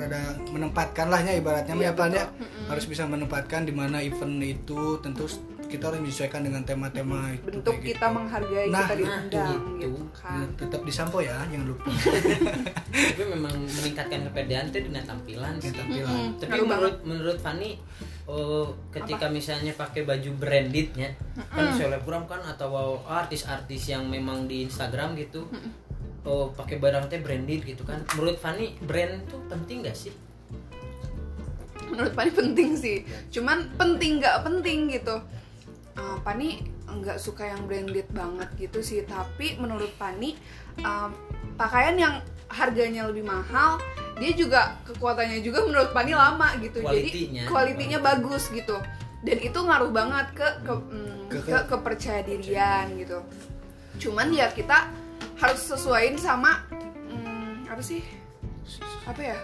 rada 0.00 0.20
menempatkan 0.48 1.06
lahnya 1.12 1.36
ibaratnya 1.36 1.74
Iya, 1.76 1.92
ya 1.92 2.06
ya. 2.08 2.24
harus 2.66 2.84
bisa 2.88 3.04
menempatkan 3.04 3.68
di 3.68 3.72
mana 3.76 4.00
event 4.00 4.40
itu 4.40 4.96
tentu 5.04 5.28
kita 5.70 5.86
harus 5.86 6.02
menyesuaikan 6.02 6.42
dengan 6.42 6.66
tema-tema 6.66 7.30
itu 7.30 7.46
Bentuk 7.46 7.78
kita 7.78 8.10
menghargai 8.10 8.66
Nah, 8.74 8.90
kita 8.90 8.94
diundang 8.98 9.30
gitu. 9.30 9.78
gitu 9.78 9.88
gitu. 9.94 10.02
kan. 10.10 10.46
tetap 10.58 10.80
disampo 10.82 11.22
ya 11.22 11.38
jangan 11.46 11.66
lupa. 11.70 11.86
Tapi 13.14 13.22
memang 13.22 13.54
meningkatkan 13.54 14.20
kepedean 14.26 14.66
teh 14.74 14.82
dina 14.82 14.98
tampilan 15.06 15.54
sih. 15.62 15.70
Tampilan. 15.70 16.10
Mm-mm. 16.10 16.40
tapi 16.42 16.50
Ngaruh 16.58 16.66
menurut 16.66 16.96
menurut 17.06 17.38
Fanny 17.38 17.78
oh, 18.26 18.74
ketika 18.90 19.30
misalnya 19.30 19.70
pakai 19.78 20.02
baju 20.02 20.30
brandednya 20.34 21.14
kan 21.54 21.70
selebgram 21.78 22.26
kan 22.26 22.42
atau 22.42 22.98
artis-artis 23.06 23.94
yang 23.94 24.10
memang 24.10 24.50
di 24.50 24.66
Instagram 24.66 25.14
gitu 25.14 25.46
oh 26.24 26.52
pakai 26.52 26.76
barang 26.76 27.08
teh 27.08 27.20
branded 27.20 27.64
gitu 27.64 27.82
kan. 27.82 28.04
Menurut 28.16 28.36
Fanny 28.36 28.76
brand 28.84 29.24
tuh 29.26 29.40
penting 29.48 29.84
gak 29.84 29.96
sih? 29.96 30.12
Menurut 31.90 32.14
Pani 32.14 32.30
penting 32.30 32.78
sih. 32.78 33.02
Cuman 33.34 33.74
penting 33.74 34.22
nggak 34.22 34.46
penting 34.46 34.86
gitu. 34.94 35.18
Eh, 35.98 36.16
Pani 36.22 36.62
nggak 36.86 37.18
suka 37.18 37.46
yang 37.50 37.66
branded 37.66 38.06
banget 38.14 38.46
gitu 38.56 38.78
sih. 38.78 39.02
Tapi 39.02 39.58
menurut 39.58 39.90
Pani 39.98 40.38
eh, 40.78 41.08
pakaian 41.58 41.96
yang 41.98 42.14
harganya 42.50 43.06
lebih 43.06 43.22
mahal 43.22 43.78
dia 44.18 44.34
juga 44.34 44.74
kekuatannya 44.84 45.40
juga 45.40 45.64
menurut 45.66 45.90
Pani 45.90 46.12
lama 46.14 46.54
gitu. 46.60 46.78
Kualitinya. 46.84 47.42
jadi 47.42 47.50
kualitinya. 47.50 47.98
bagus 47.98 48.46
gitu. 48.52 48.76
Dan 49.20 49.36
itu 49.36 49.58
ngaruh 49.58 49.90
banget 49.92 50.26
ke 50.32 50.48
ke, 50.64 50.72
mm, 50.72 51.18
Ke- 51.30 51.42
ke 51.46 51.58
kepercayaan 51.68 52.24
dirian 52.26 52.86
gitu. 52.96 53.18
Cuman 53.98 54.30
ya 54.32 54.48
kita 54.50 54.88
harus 55.40 55.60
sesuaiin 55.64 56.16
sama 56.20 56.62
mm, 57.08 57.66
apa 57.72 57.80
sih 57.80 58.04
apa 59.08 59.22
ya 59.24 59.38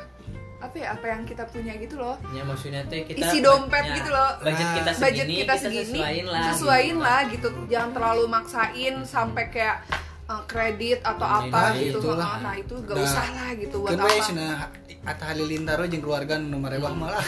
apa 0.56 0.76
ya 0.76 0.88
apa 0.96 1.04
yang 1.04 1.22
kita 1.28 1.44
punya 1.48 1.76
gitu 1.76 2.00
loh 2.00 2.16
ya 2.32 2.40
maksudnya 2.44 2.80
teh 2.88 3.04
kita 3.04 3.28
Isi 3.28 3.44
dompet 3.44 3.84
ya, 3.84 3.96
gitu 4.00 4.08
loh. 4.08 4.30
budget 4.40 4.68
kita 4.72 4.92
segini 4.92 5.04
budget 5.04 5.26
kita 5.36 5.54
segini 5.60 5.98
sesuaiin 6.00 6.26
lah 6.26 6.42
sesuaiin 6.52 6.96
gitu. 6.96 7.04
lah 7.04 7.20
gitu 7.28 7.48
jangan 7.68 7.90
terlalu 7.92 8.24
maksain 8.24 8.94
sampai 9.04 9.44
kayak 9.52 9.76
uh, 10.28 10.42
kredit 10.48 11.04
atau 11.04 11.26
Nah, 11.26 11.40
apa 11.44 11.60
nah, 11.60 11.70
gitu 11.76 11.98
itulah. 12.00 12.32
nah 12.40 12.54
itu 12.56 12.74
gak 12.82 12.96
Nah, 12.96 13.04
usah 13.04 13.26
lah 13.36 13.50
gitu 13.56 13.76
buat 13.84 13.90
kan 13.92 14.00
apa 14.00 14.24
cenah 14.24 14.56
Atta 15.06 15.24
Halilintar 15.30 15.78
jeung 15.86 16.02
keluarga 16.02 16.34
nu 16.34 16.58
marewah 16.58 16.90
malah 16.90 17.22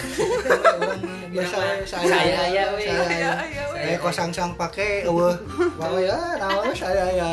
saya 1.30 1.84
saya 1.86 2.64
saya 2.74 3.30
Saya 3.70 3.96
kosang 4.02 4.34
sang 4.34 4.50
pake 4.58 5.06
eueuh 5.06 5.36
wae 5.78 6.10
ya 6.10 6.18
naon 6.42 6.74
saya 6.74 7.06
ya 7.14 7.30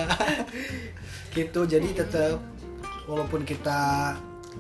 gitu. 1.36 1.67
Jadi 1.67 1.91
tetap 1.91 2.39
walaupun 3.06 3.43
kita 3.43 4.15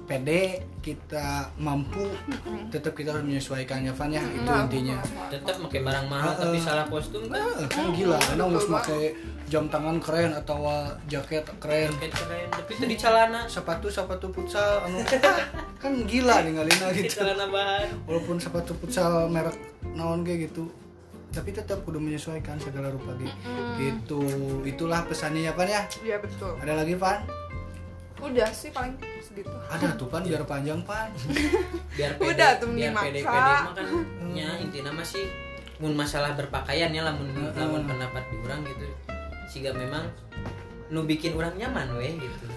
pede 0.05 0.67
kita 0.83 1.49
mampu 1.57 2.03
tetap 2.69 2.93
kita 2.93 3.15
harus 3.15 3.25
menyesuaikannya 3.25 3.95
Van 3.95 4.11
ya. 4.11 4.21
Itu 4.21 4.51
intinya. 4.51 4.99
Tetap 5.31 5.55
pakai 5.65 5.81
barang 5.81 6.05
mahal 6.11 6.31
tapi 6.35 6.59
salah 6.61 6.85
kostum 6.85 7.31
kan? 7.31 7.41
Kan 7.71 7.95
gila. 7.95 8.19
Karena 8.19 8.43
harus 8.45 8.67
pakai 8.67 9.15
jam 9.49 9.71
tangan 9.71 9.97
keren 10.03 10.35
atau 10.35 10.61
jaket 11.09 11.47
keren. 11.57 11.89
Kayak 11.97 12.13
keren 12.13 12.47
tapi 12.53 12.71
itu 12.77 12.85
di 12.85 12.97
celana. 12.99 13.47
Sepatu 13.49 13.87
sepatu 13.89 14.29
futsal 14.29 14.85
anu. 14.85 15.01
Kan 15.81 16.05
gila 16.05 16.43
ninggalin 16.45 16.75
di 16.93 17.07
gitu. 17.07 17.23
celana 17.23 17.49
bahan. 17.49 17.87
Walaupun 18.05 18.37
sepatu 18.37 18.77
futsal 18.77 19.31
merek 19.31 19.57
naon 19.95 20.21
kayak 20.21 20.51
gitu 20.51 20.69
tapi 21.35 21.51
tetap 21.51 21.83
kudu 21.83 21.99
menyesuaikan 21.99 22.55
segala 22.63 22.87
rupa 22.87 23.11
gitu 23.19 23.35
gitu. 23.75 24.21
Itulah 24.63 25.03
pesannya 25.03 25.43
ya 25.43 25.51
Pan 25.51 25.67
ya? 25.67 25.83
Iya 25.99 26.17
betul. 26.23 26.55
Ada 26.63 26.73
lagi 26.79 26.95
Pan 26.95 27.27
udah 28.23 28.47
sih 28.55 28.71
paling 28.71 28.95
segitu. 29.19 29.51
Ada 29.67 29.99
tuh 29.99 30.07
Pan 30.07 30.23
biar 30.23 30.47
panjang 30.47 30.79
Pan 30.87 31.11
biar 31.99 32.15
pede 32.15 32.31
Udah 32.31 32.51
tuh 32.55 32.71
biar 32.71 32.95
maksa. 32.95 33.11
pede 33.11 33.19
pede 33.27 33.53
mah 33.67 33.73
kan 33.75 33.85
nya 34.31 34.49
intinya 34.63 34.91
masih 34.95 35.27
mun 35.83 35.91
masalah 35.91 36.31
berpakaian 36.39 36.95
ya 36.95 37.03
lamun 37.03 37.27
lamun 37.35 37.83
pendapat 37.83 38.23
di 38.31 38.35
orang 38.47 38.63
gitu. 38.63 38.87
Sehingga 39.51 39.75
memang 39.75 40.07
nu 40.87 41.03
bikin 41.03 41.35
orang 41.35 41.59
nyaman 41.59 41.99
weh 41.99 42.15
gitu. 42.15 42.47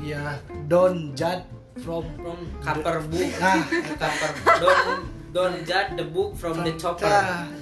Ya 0.00 0.40
don't 0.72 1.12
judge 1.12 1.44
from 1.84 2.08
from 2.16 2.40
cover 2.64 3.04
book. 3.12 3.28
Nah. 3.36 3.60
Cover 4.00 4.32
don't 4.56 5.21
don't 5.32 5.64
judge 5.64 5.96
the 5.96 6.04
book 6.04 6.36
from 6.36 6.60
the 6.60 6.76
chopper. 6.76 7.08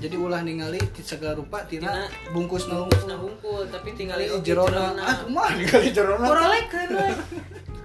jadi 0.02 0.16
ulah 0.18 0.42
ningali 0.42 0.83
segala 1.06 1.38
rupa 1.38 1.62
tina 1.70 1.87
Tina 1.87 2.11
bungkus 2.35 2.66
na 2.66 2.83
bungkus 2.83 3.06
na 3.06 3.14
hungkul 3.14 3.62
tapi 3.70 3.94
tinggal 3.94 4.18
jerona. 4.42 4.90
Ah 4.98 5.22
kumaha 5.22 5.54
ningali 5.54 5.94
jerona? 5.94 6.26
Koralekeun 6.26 6.90
we. 6.98 7.06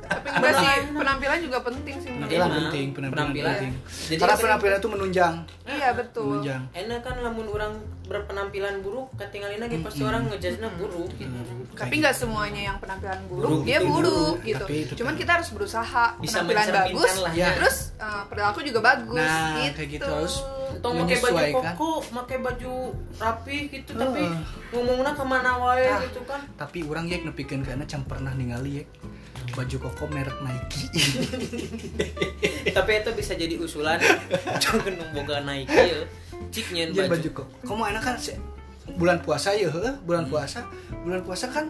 Tapi 0.05 0.27
enggak 0.27 0.53
sih 0.55 0.67
penampilan 0.91 1.37
juga 1.39 1.57
penting 1.61 1.95
sih 1.97 2.09
menurut 2.09 2.27
penampilan 2.27 2.45
Emang, 2.45 2.57
penting 2.61 2.87
penampilan, 2.89 3.13
penampilan. 3.15 3.53
penting. 3.55 3.73
Jadi 4.05 4.19
karena 4.19 4.35
penampilan 4.37 4.77
itu 4.77 4.89
menunjang. 4.89 5.33
Iya 5.65 5.89
betul. 5.91 6.25
Menunjang. 6.31 6.61
Enak 6.71 6.99
kan 7.01 7.15
lamun 7.19 7.47
orang 7.47 7.73
berpenampilan 8.05 8.75
buruk 8.79 9.07
ketinggalin 9.17 9.57
lagi 9.57 9.81
pasti 9.81 10.01
orang 10.01 10.29
ngejudge 10.29 10.61
buruk 10.77 11.09
gitu. 11.17 11.33
Tapi 11.73 11.93
nggak 11.97 12.13
semuanya 12.13 12.61
yang 12.63 12.77
penampilan 12.77 13.17
buruk, 13.25 13.49
Buruk 13.49 13.61
dia 13.65 13.79
buruk 13.81 13.97
buruk, 13.97 14.35
gitu. 14.43 14.61
Tapi 14.61 14.75
itu 14.79 14.93
cuman 14.95 15.09
kan- 15.09 15.19
kita 15.19 15.31
harus 15.33 15.49
berusaha 15.49 16.05
Bisa 16.17 16.35
penampilan 16.39 16.67
bagus 16.71 17.13
lah. 17.17 17.31
Ya. 17.33 17.49
terus 17.55 17.77
uh, 17.97 18.23
perilaku 18.29 18.61
juga 18.61 18.79
bagus 18.85 19.17
Nah, 19.19 19.57
gitu. 19.59 19.75
kayak 19.75 19.89
gitu. 19.91 20.05
harus 20.07 20.35
Tong 20.75 20.97
pakai 20.97 21.17
baju 21.17 21.43
koko, 21.55 21.89
pakai 22.03 22.37
baju 22.37 22.73
rapi 23.15 23.57
gitu, 23.71 23.91
tapi 23.95 24.21
Heeh. 24.21 24.43
ngomongnya 24.69 25.15
ke 25.15 25.23
mana 25.23 25.51
wae 25.57 25.87
Ah. 25.87 26.03
gitu 26.03 26.19
kan? 26.25 26.41
tapi 26.53 26.83
orang 26.83 27.07
ya 27.07 27.17
nepikeun 27.21 27.63
karena 27.63 27.85
can 27.85 28.03
pernah 28.03 28.35
ningali 28.35 28.81
ya 28.81 28.85
baju 29.53 29.77
koko 29.89 30.03
merek 30.10 30.38
Nike. 30.41 30.89
Tapi 32.75 32.91
itu 33.03 33.10
bisa 33.13 33.34
jadi 33.38 33.55
usulan, 33.60 34.01
jangan 34.63 34.93
memboga 34.97 35.45
Nike 35.45 35.75
ya. 35.75 36.01
Cik 36.51 36.67
nyen 36.73 36.89
jadi 36.91 37.08
baju. 37.08 37.15
baju 37.15 37.29
koko 37.43 37.55
kamu 37.67 37.84
enak 37.95 38.03
kan 38.03 38.15
bulan 38.95 39.17
puasa 39.21 39.53
ya 39.53 39.71
bulan 40.03 40.25
puasa. 40.27 40.65
Bulan 41.05 41.21
puasa 41.21 41.45
kan 41.51 41.69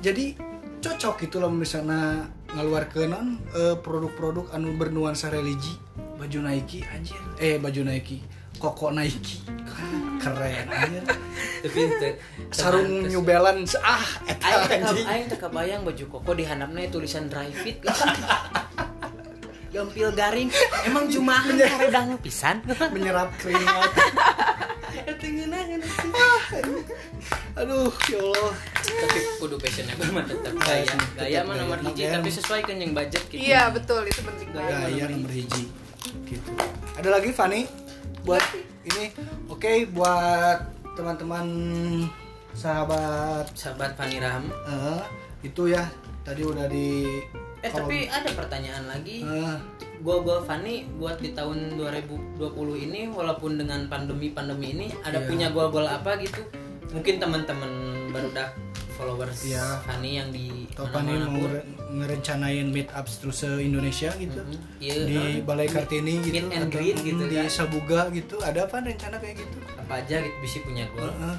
jadi 0.00 0.34
cocok 0.80 1.28
gitu 1.28 1.44
loh 1.44 1.52
misalnya 1.52 2.24
ngeluarkeun 2.56 3.12
non 3.12 3.36
eh, 3.52 3.76
produk-produk 3.78 4.50
anu 4.56 4.74
bernuansa 4.80 5.28
religi. 5.28 5.76
Baju 6.16 6.38
Nike 6.44 6.84
anjir. 6.88 7.20
Eh 7.36 7.60
baju 7.60 7.84
Nike. 7.84 8.24
Koko 8.60 8.92
Nike 8.92 9.40
keren 10.20 10.66
anjir 10.68 11.02
tapi 11.64 11.80
sarung. 12.52 13.08
New 13.08 13.24
Balance 13.24 13.74
ah 13.80 14.04
eta 14.28 14.68
anjing 14.68 15.06
aing 15.08 15.26
teu 15.32 15.38
kabayang 15.40 15.82
baju 15.82 16.04
koko 16.20 16.30
di 16.36 16.44
handapna 16.44 16.84
tulisan 16.92 17.26
dry 17.32 17.48
fit. 17.50 17.80
Gampil 19.70 20.10
garing. 20.10 20.50
Emang 20.82 21.06
jumahan 21.06 21.54
karedang 21.54 22.18
pisan. 22.18 22.58
menyerap 22.94 23.30
keringat 23.38 23.90
ngeunaheun. 25.20 25.82
aduh 27.54 27.92
ya 28.10 28.18
Allah 28.18 28.54
Tapi 28.80 29.18
kudu 29.38 29.56
fashionable 29.62 30.10
mah 30.10 30.24
tetap 30.26 30.54
gaya. 30.58 30.94
Gaya 31.14 31.40
mah 31.46 31.54
nomor 31.54 31.78
hiji 31.86 32.02
Gaya. 32.08 32.18
tapi 32.18 32.30
sesuaikan 32.32 32.76
yang 32.82 32.92
budget 32.92 33.22
gitu. 33.30 33.38
Iya 33.40 33.70
betul 33.70 34.02
itu 34.10 34.20
penting 34.26 34.48
banget. 34.50 34.90
gaya 34.90 35.04
nomor 35.06 35.30
hiji 35.32 35.64
gitu 36.26 36.50
ada 36.98 37.08
lagi 37.10 37.30
Fani 37.30 37.66
buat 38.26 38.42
ini 38.82 39.04
oke 39.46 39.70
buat 39.92 40.58
teman-teman 40.94 41.46
sahabat 42.52 43.46
Sahabat 43.52 43.94
Fani 43.94 44.18
Raham. 44.18 44.48
eh, 44.66 45.00
itu 45.42 45.68
ya 45.68 45.84
tadi 46.20 46.42
udah 46.42 46.66
di 46.66 47.06
Eh 47.60 47.68
tapi 47.68 48.08
ada 48.08 48.24
pertanyaan 48.32 48.88
lagi. 48.88 49.20
eh, 49.20 49.56
Gua-gua 50.00 50.40
Fani 50.40 50.88
buat 50.96 51.20
di 51.20 51.36
tahun 51.36 51.76
2020 51.76 52.40
ini 52.80 53.04
walaupun 53.06 53.60
dengan 53.60 53.84
pandemi-pandemi 53.84 54.72
ini 54.72 54.86
ada 55.04 55.20
Iya. 55.20 55.28
punya 55.28 55.46
gol-gol 55.52 55.84
apa 55.84 56.16
gitu. 56.16 56.40
Mungkin 56.90 57.20
teman-teman 57.20 57.68
baru 58.10 58.32
dah 58.32 58.48
followers 59.00 59.38
Iya. 59.42 59.66
Fani 59.80 60.10
yang 60.14 60.28
di 60.28 60.68
Fani 60.70 61.16
mana-mana 61.16 61.26
mau 61.26 61.48
ngerencanain 61.90 62.68
meet 62.68 62.92
up 62.92 63.08
terus 63.08 63.40
se 63.40 63.48
Indonesia 63.58 64.12
gitu 64.14 64.40
Mhm. 64.40 64.56
Iya, 64.78 64.94
di 65.02 65.16
nah. 65.16 65.48
Balai 65.48 65.66
Kartini 65.66 66.20
gitu 66.20 66.36
Meet 66.36 66.52
and 66.52 66.62
atau 66.62 66.70
greet 66.70 66.96
gitu 67.00 67.22
di 67.24 67.36
kan. 67.36 67.48
Sabuga 67.48 68.00
gitu 68.12 68.36
ada 68.40 68.68
apa 68.68 68.76
rencana 68.78 69.16
kayak 69.16 69.40
gitu 69.40 69.56
apa 69.74 69.92
aja 69.98 70.16
gitu 70.20 70.36
bisa 70.38 70.60
punya 70.60 70.84
gol. 70.92 71.08
Heeh. 71.08 71.36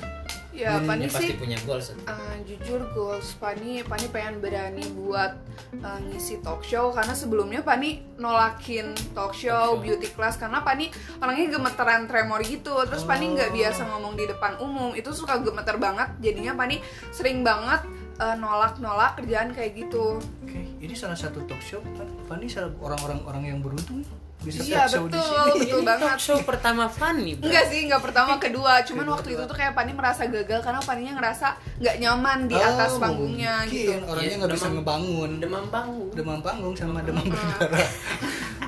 Ya 0.51 0.75
Hmm, 0.77 0.83
Pani 0.83 1.07
Ya 1.07 1.11
pasti 1.15 1.31
sih 1.31 1.39
punya 1.39 1.57
gol. 1.63 1.79
Set. 1.79 1.95
Uh, 2.03 2.35
jujur 2.43 2.83
goals 2.91 3.39
Pani 3.39 3.81
Pani 3.87 4.07
pengen 4.11 4.43
berani 4.43 4.83
buat 4.91 5.39
uh, 5.79 5.99
ngisi 6.11 6.43
talk 6.43 6.61
show 6.67 6.91
karena 6.91 7.15
sebelumnya 7.15 7.63
Pani 7.63 8.03
nolakin 8.19 8.91
talk 9.15 9.31
show, 9.31 9.75
show. 9.75 9.79
beauty 9.79 10.11
class 10.11 10.35
karena 10.35 10.59
Pani 10.59 10.91
orangnya 11.23 11.55
gemeteran 11.55 12.05
tremor 12.11 12.43
gitu 12.43 12.75
terus 12.83 13.07
Pani 13.07 13.31
nggak 13.31 13.55
biasa 13.55 13.87
ngomong 13.95 14.13
di 14.19 14.27
depan 14.27 14.59
umum 14.59 14.91
itu 14.91 15.15
suka 15.15 15.39
gemeter 15.39 15.79
banget 15.79 16.11
jadinya 16.19 16.51
Pani 16.51 16.83
sering 17.15 17.47
banget 17.47 17.87
uh, 18.19 18.35
nolak-nolak 18.35 19.17
kerjaan 19.23 19.55
kayak 19.55 19.87
gitu 19.87 20.19
Oke, 20.19 20.61
ini 20.83 20.93
salah 20.93 21.15
satu 21.15 21.47
talk 21.47 21.63
show 21.63 21.79
Fani 22.27 22.51
salah 22.51 22.75
orang-orang 22.83 23.19
orang 23.23 23.43
yang 23.47 23.59
beruntung 23.63 24.03
bisa 24.41 24.59
iya 24.63 24.83
talk 24.83 24.91
show 24.91 25.03
di 25.03 25.13
betul 25.13 25.23
sini. 25.23 25.59
betul 25.59 25.81
banget 25.89 26.07
Talk 26.07 26.19
show 26.19 26.37
pertama 26.41 26.83
Fani. 26.87 27.31
bro. 27.33 27.45
Enggak 27.45 27.65
sih, 27.67 27.79
enggak 27.85 28.01
pertama, 28.01 28.31
kedua. 28.35 28.73
Cuman 28.87 29.05
waktu 29.07 29.29
itu 29.31 29.43
tuh 29.43 29.53
kayak 29.53 29.71
Pani 29.71 29.91
merasa 29.91 30.25
gagal 30.25 30.59
karena 30.59 30.81
Paninya 30.81 31.13
ngerasa 31.15 31.47
nggak 31.77 31.95
nyaman 31.97 32.39
di 32.45 32.55
atas 32.55 32.89
Oh, 32.91 32.99
panggungnya 32.99 33.53
gitu. 33.65 33.91
mungkin 33.91 34.01
orangnya 34.07 34.27
Iya, 34.27 34.35
nggak 34.37 34.51
bisa 34.51 34.61
demam- 34.63 34.75
ngebangun 34.77 35.31
Demam 35.37 35.65
panggung. 35.67 36.09
demam 36.11 36.39
panggung 36.39 36.73
sama 36.73 36.99
demam 37.01 37.23
berdarah 37.23 37.89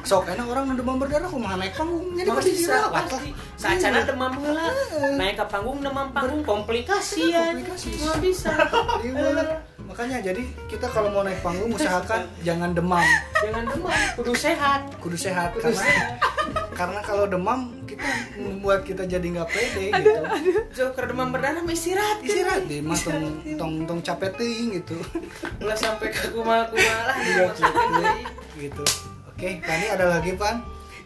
sok 0.04 0.28
enak 0.28 0.46
orang 0.46 0.76
demam 0.76 0.98
berdarah 0.98 1.26
kumaha 1.26 1.56
naik 1.56 1.74
panggung 1.74 2.12
jadi 2.12 2.28
pasti 2.30 2.52
bisa 2.52 2.68
dirawat 2.68 2.92
pasti. 3.08 3.30
lah. 3.32 3.56
Saacana 3.56 4.00
demam 4.04 4.32
heula. 4.36 4.68
Naik 5.16 5.36
ke 5.36 5.46
panggung 5.48 5.80
demam 5.80 6.08
panggung 6.12 6.42
komplikasi 6.44 7.22
ya. 7.30 7.50
Komplikasi. 7.50 7.90
Nggak 7.98 8.18
bisa. 8.20 8.52
Iya. 9.94 10.10
makanya 10.10 10.18
jadi 10.26 10.42
kita 10.66 10.90
kalau 10.90 11.10
mau 11.10 11.22
naik 11.22 11.38
panggung 11.40 11.70
usahakan 11.70 12.26
jangan 12.48 12.74
demam 12.74 13.06
Jangan 13.36 13.64
demam, 13.68 13.94
kudu 14.16 14.34
sehat. 14.34 14.82
kudu 14.98 15.14
sehat 15.16 15.54
Kudu 15.54 15.70
karena 15.70 15.78
sehat. 15.80 16.08
karena 16.80 17.00
kalau 17.00 17.30
demam 17.30 17.60
kita 17.86 18.10
membuat 18.36 18.82
kita 18.82 19.06
jadi 19.06 19.22
nggak 19.22 19.46
pede 19.46 19.94
gitu 19.94 20.20
Joker 20.74 21.06
demam 21.06 21.30
berdarah 21.30 21.62
istirahat. 21.64 22.26
istirahat 22.26 22.66
deh 22.66 22.82
mah 22.82 22.98
tong 22.98 23.22
tong 23.54 23.74
tong 23.86 24.00
capek 24.02 24.34
teuing 24.34 24.82
gitu 24.82 24.98
Nggak 25.62 25.78
sampai 25.78 26.10
ke 26.10 26.34
kumaha-kumaha 26.34 27.02
lah. 27.06 27.16
Iya, 27.22 27.46
gitu 28.58 28.84
oke 29.30 29.50
Pani 29.62 29.86
ada 29.88 30.06
lagi 30.10 30.34
Pan 30.34 30.58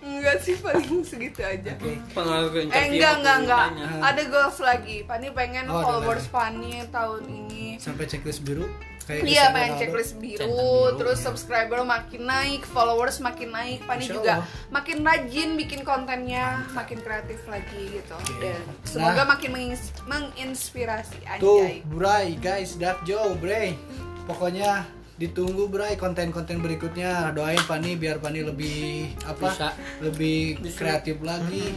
Enggak 0.07 0.37
sih, 0.39 0.55
paling 0.57 1.03
segitu 1.03 1.41
aja. 1.41 1.71
oke 1.73 1.93
Pengakuan 2.09 2.67
Eh 2.69 2.85
enggak 2.89 3.13
enggak 3.17 3.37
enggak. 3.43 3.65
Ada 4.01 4.21
goals 4.25 4.59
lagi. 4.59 5.03
Pani 5.03 5.27
pengen 5.29 5.67
Oh, 5.67 5.77
followers. 5.77 6.25
Pani 6.27 6.87
tahun 6.87 7.23
ini. 7.27 7.75
sampai 7.77 8.05
checklist 8.05 8.41
biru 8.41 8.65
kayak 9.03 9.23
Iya 9.23 9.43
pengen 9.49 9.71
checklist 9.77 10.13
biru, 10.17 10.41
biru, 10.41 10.97
terus 10.97 11.17
iya. 11.17 11.25
subscriber 11.25 11.79
makin 11.81 12.25
naik, 12.25 12.65
followers 12.65 13.19
makin 13.19 13.49
naik, 13.49 13.79
Pani 13.81 14.03
Insya 14.03 14.13
juga 14.13 14.33
Allah. 14.35 14.47
makin 14.69 14.97
rajin 14.99 15.49
bikin 15.55 15.81
kontennya, 15.81 16.45
makin 16.71 16.99
kreatif 16.99 17.39
lagi 17.45 17.87
gitu. 17.93 18.17
Dan 18.37 18.59
semoga 18.83 19.23
Nah. 19.23 19.27
makin 19.29 19.49
mengins- 19.53 19.93
menginspirasi 20.03 21.17
Tuh, 21.37 21.63
anjay. 21.63 21.85
Bray, 21.85 22.35
guys, 22.35 22.75
Dark 22.75 23.03
Joe, 23.03 23.31
Bray. 23.35 23.79
Pokoknya 24.25 24.83
ditunggu 25.17 25.65
Bray 25.67 25.97
konten-konten 25.97 26.62
berikutnya. 26.62 27.34
Doain 27.34 27.60
Pani 27.65 27.97
biar 27.97 28.21
Pani 28.21 28.45
lebih 28.45 29.12
apa? 29.25 29.49
Bisa. 29.49 29.69
Lebih 30.01 30.62
Bisa. 30.62 30.77
kreatif 30.77 31.17
lagi. 31.25 31.73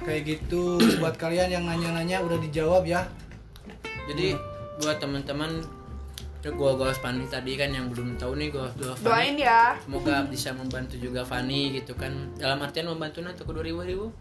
Kayak 0.00 0.22
gitu. 0.36 0.80
Buat 1.00 1.20
kalian 1.20 1.52
yang 1.52 1.64
nanya-nanya 1.68 2.24
udah 2.24 2.40
dijawab 2.40 2.88
ya. 2.88 3.04
Jadi 4.08 4.36
buat 4.80 5.00
teman-teman 5.00 5.64
gua 6.52 6.76
goals 6.76 7.00
Fani 7.00 7.24
tadi 7.24 7.56
kan 7.56 7.72
yang 7.72 7.88
belum 7.88 8.20
tahu 8.20 8.36
nih 8.36 8.52
goals 8.52 8.76
goals 8.76 9.00
Doain 9.00 9.32
ya. 9.40 9.80
Semoga 9.80 10.28
bisa 10.28 10.52
membantu 10.52 11.00
juga 11.00 11.24
Fani 11.24 11.72
gitu 11.72 11.96
kan. 11.96 12.12
Dalam 12.36 12.60
artian 12.60 12.84
membantu 12.84 13.24
nanti 13.24 13.40
ke 13.40 13.48
2000 13.48 13.80
ribu. 13.88 14.12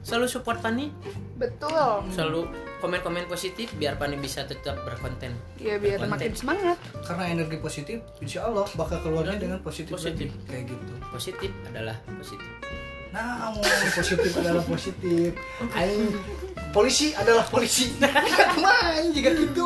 Selalu 0.00 0.26
support 0.26 0.58
Fani, 0.58 0.88
Betul. 1.34 2.06
selalu 2.08 2.48
komen-komen 2.78 3.26
positif 3.26 3.70
biar 3.74 3.94
Fani 3.94 4.16
bisa 4.16 4.42
tetap 4.42 4.80
berkonten. 4.82 5.34
Ya 5.56 5.76
biar 5.76 5.98
Konten. 5.98 6.10
makin 6.10 6.32
semangat. 6.32 6.78
Karena 7.02 7.24
energi 7.28 7.58
positif, 7.58 7.98
insya 8.18 8.44
Allah 8.44 8.64
bakal 8.72 8.98
keluarnya 9.00 9.36
dengan 9.36 9.58
positif, 9.58 9.94
Positif. 9.94 10.30
lagi. 10.30 10.46
Kayak 10.46 10.64
gitu. 10.70 10.92
Positif 11.08 11.50
adalah 11.64 11.96
positif. 12.08 12.50
Nah, 13.08 13.50
mau 13.50 13.64
positif 13.90 14.30
adalah 14.36 14.60
positif. 14.62 15.30
Aing 15.80 16.12
polisi 16.70 17.16
adalah 17.16 17.44
polisi. 17.44 17.88
Main 18.64 19.10
juga 19.10 19.30
gitu. 19.32 19.64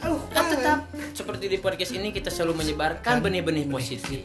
Aduh, 0.00 0.20
tetap 0.32 0.78
seperti 1.12 1.44
di 1.46 1.58
podcast 1.58 1.92
ini 1.92 2.08
kita 2.08 2.28
selalu 2.28 2.56
menyebarkan 2.58 3.20
benih-benih 3.20 3.66
positif. 3.66 4.20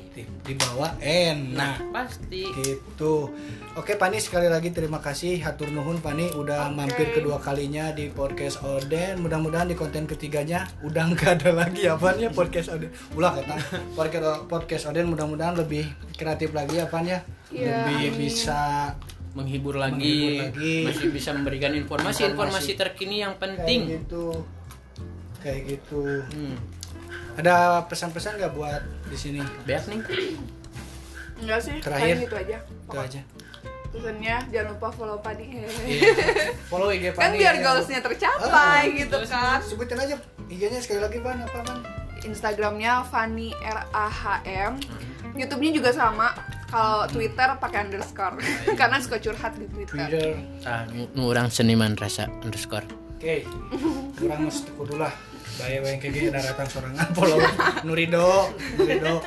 di 0.46 0.54
bawah 0.54 0.94
enak. 1.00 1.58
Nah, 1.58 1.76
pasti. 1.92 2.46
gitu 2.46 3.34
oke 3.74 3.98
Pani 3.98 4.18
sekali 4.18 4.46
lagi 4.46 4.70
terima 4.70 5.02
kasih 5.02 5.42
hatur 5.42 5.68
nuhun 5.68 5.98
Pani 5.98 6.30
udah 6.32 6.70
Oke. 6.70 6.78
mampir 6.78 7.08
kedua 7.12 7.42
kalinya 7.42 7.90
di 7.90 8.08
podcast 8.08 8.62
Oden 8.62 9.18
mudah-mudahan 9.20 9.66
di 9.66 9.74
konten 9.74 10.06
ketiganya 10.06 10.70
udah 10.82 11.10
nggak 11.10 11.42
ada 11.42 11.50
lagi 11.52 11.90
apanya 11.90 12.30
podcast 12.30 12.70
Oden 12.70 12.94
ulah 13.12 13.34
kata 13.34 13.56
podcast 13.98 14.46
podcast 14.46 14.84
Oden 14.86 15.10
mudah-mudahan 15.10 15.58
lebih 15.58 15.84
kreatif 16.14 16.54
lagi 16.54 16.78
apanya 16.78 17.26
Iya, 17.50 17.90
lebih 17.90 17.98
amin. 18.08 18.22
bisa 18.22 18.62
menghibur 19.34 19.76
lagi, 19.76 19.98
Menghibur 19.98 20.34
lagi. 20.46 20.76
masih 20.86 21.08
bisa 21.10 21.30
memberikan 21.32 21.74
informasi-informasi 21.74 22.72
terkini 22.76 23.20
yang 23.20 23.34
kayak 23.34 23.66
penting. 23.66 23.80
gitu 23.98 24.46
kayak 25.46 25.62
gitu 25.70 26.26
Hmm. 26.26 26.58
ada 27.38 27.86
pesan-pesan 27.86 28.36
nggak 28.36 28.54
buat 28.54 28.82
di 29.06 29.14
sini 29.16 29.40
Beak 29.64 29.86
nih. 29.86 30.02
Enggak 31.36 31.60
sih, 31.62 31.78
Terakhir. 31.78 32.16
gitu 32.18 32.34
aja. 32.34 32.58
itu 32.64 32.98
aja 32.98 33.22
Pesannya 33.88 34.38
jangan 34.50 34.68
lupa 34.74 34.88
follow 34.90 35.18
Pani. 35.20 35.62
follow 36.68 36.90
IG 36.90 37.12
kan 37.12 37.30
Pani 37.30 37.38
biar 37.38 37.56
ya. 37.56 37.62
goalsnya 37.62 38.00
tercapai 38.02 38.50
Ah, 38.50 38.82
gitu 38.90 39.18
kan. 39.26 39.60
sebutin 39.62 39.96
aja 39.98 40.16
IG-nya 40.48 40.80
sekali 40.80 41.00
lagi 41.00 41.18
Pan 41.20 41.40
apa 41.40 41.60
Pan 41.62 41.80
Instagramnya 42.22 43.06
Fanny 43.06 43.54
R 43.56 43.80
A 43.94 44.08
H 44.08 44.22
M. 44.44 44.82
YouTube-nya 45.34 45.72
juga 45.74 45.92
sama. 45.92 46.34
Kalau 46.66 47.06
Twitter 47.06 47.46
pakai 47.56 47.86
underscore 47.86 48.36
karena 48.80 48.98
suka 48.98 49.16
curhat 49.18 49.54
di 49.54 49.68
Twitter. 49.70 49.96
Twitter 50.02 50.34
Ah, 50.66 50.84
orang 51.16 51.48
seniman 51.48 51.94
rasa 51.94 52.26
underscore. 52.42 52.88
Oke, 53.26 53.42
kurang 54.22 54.46
mesti 54.46 54.70
kudu 54.78 55.02
lah. 55.02 55.10
Baya 55.58 55.82
yang 55.82 55.98
kayak 55.98 56.14
gini 56.14 56.30
datang 56.30 56.70
sorangan 56.70 57.10
follower 57.10 57.50
Nurido, 57.82 58.54
Nurido. 58.78 59.18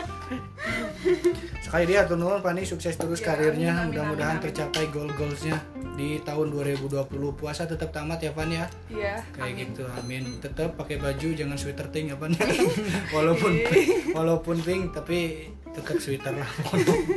Sekali 1.59 1.85
dia 1.91 2.07
tuh 2.07 2.15
nuhun 2.15 2.39
Pani 2.39 2.63
sukses 2.63 2.95
terus 2.95 3.19
Ya, 3.19 3.35
karirnya, 3.35 3.91
mudah-mudahan 3.91 4.39
tercapai 4.39 4.87
goal-goalsnya 4.95 5.59
di 5.99 6.23
tahun 6.23 6.55
2020. 6.55 7.11
Puasa 7.35 7.67
tetap 7.67 7.91
tamat 7.91 8.23
ya 8.23 8.31
Pan 8.31 8.47
ya. 8.47 8.71
Iya. 8.87 9.19
Kayak 9.35 9.51
amin. 9.51 9.59
gitu, 9.67 9.83
amin. 9.91 10.25
Tetap 10.47 10.79
pakai 10.79 11.03
baju 11.03 11.29
jangan 11.35 11.59
sweater 11.59 11.91
ting 11.91 12.07
ya 12.07 12.15
Pan. 12.15 12.31
walaupun 13.19 13.67
walaupun 14.15 14.63
pink 14.63 14.95
tapi 14.95 15.51
tetap 15.75 15.99
sweater 15.99 16.39
lah. 16.39 16.51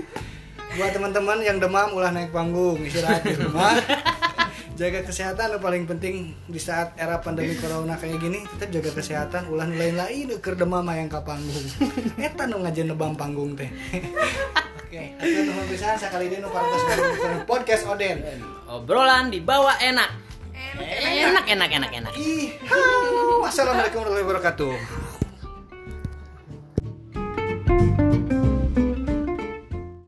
Buat 0.81 0.97
teman-teman 0.97 1.45
yang 1.45 1.61
demam 1.61 1.93
ulah 1.93 2.09
naik 2.09 2.33
panggung, 2.33 2.81
istirahat 2.81 3.21
di 3.21 3.37
rumah. 3.37 3.77
jaga 4.81 5.05
kesehatan 5.05 5.47
yang 5.53 5.61
paling 5.61 5.85
penting 5.85 6.33
di 6.49 6.57
saat 6.57 6.97
era 6.97 7.21
pandemi 7.21 7.53
corona 7.53 7.93
kayak 8.01 8.17
gini 8.17 8.41
tetap 8.49 8.73
jaga 8.73 8.89
kesehatan 8.97 9.53
ulah 9.53 9.69
nu 9.69 9.77
lain-lain 9.77 10.33
keur 10.41 10.57
demam 10.57 10.81
yang 10.89 11.05
ka 11.05 11.21
panggung 11.21 11.65
eta 12.25 12.49
nu 12.49 12.65
ngajen 12.65 12.89
nebam 12.89 13.13
panggung 13.13 13.53
teh 13.53 13.69
oke 14.81 14.89
okay. 14.89 15.13
nuhun 15.21 15.65
pisan 15.69 16.01
sakali 16.01 16.33
deui 16.33 16.41
nu 16.41 16.49
podcast 17.45 17.85
Oden 17.85 18.25
Obrolan 18.71 19.27
dibawa 19.27 19.75
enak. 19.83 20.07
Enak 20.79 21.43
enak 21.43 21.45
enak 21.45 21.69
enak. 21.75 21.91
enak. 21.91 22.13
ih 22.17 22.55
assalamualaikum 23.45 24.01
warahmatullahi 24.01 24.25
wabarakatuh 24.25 25.00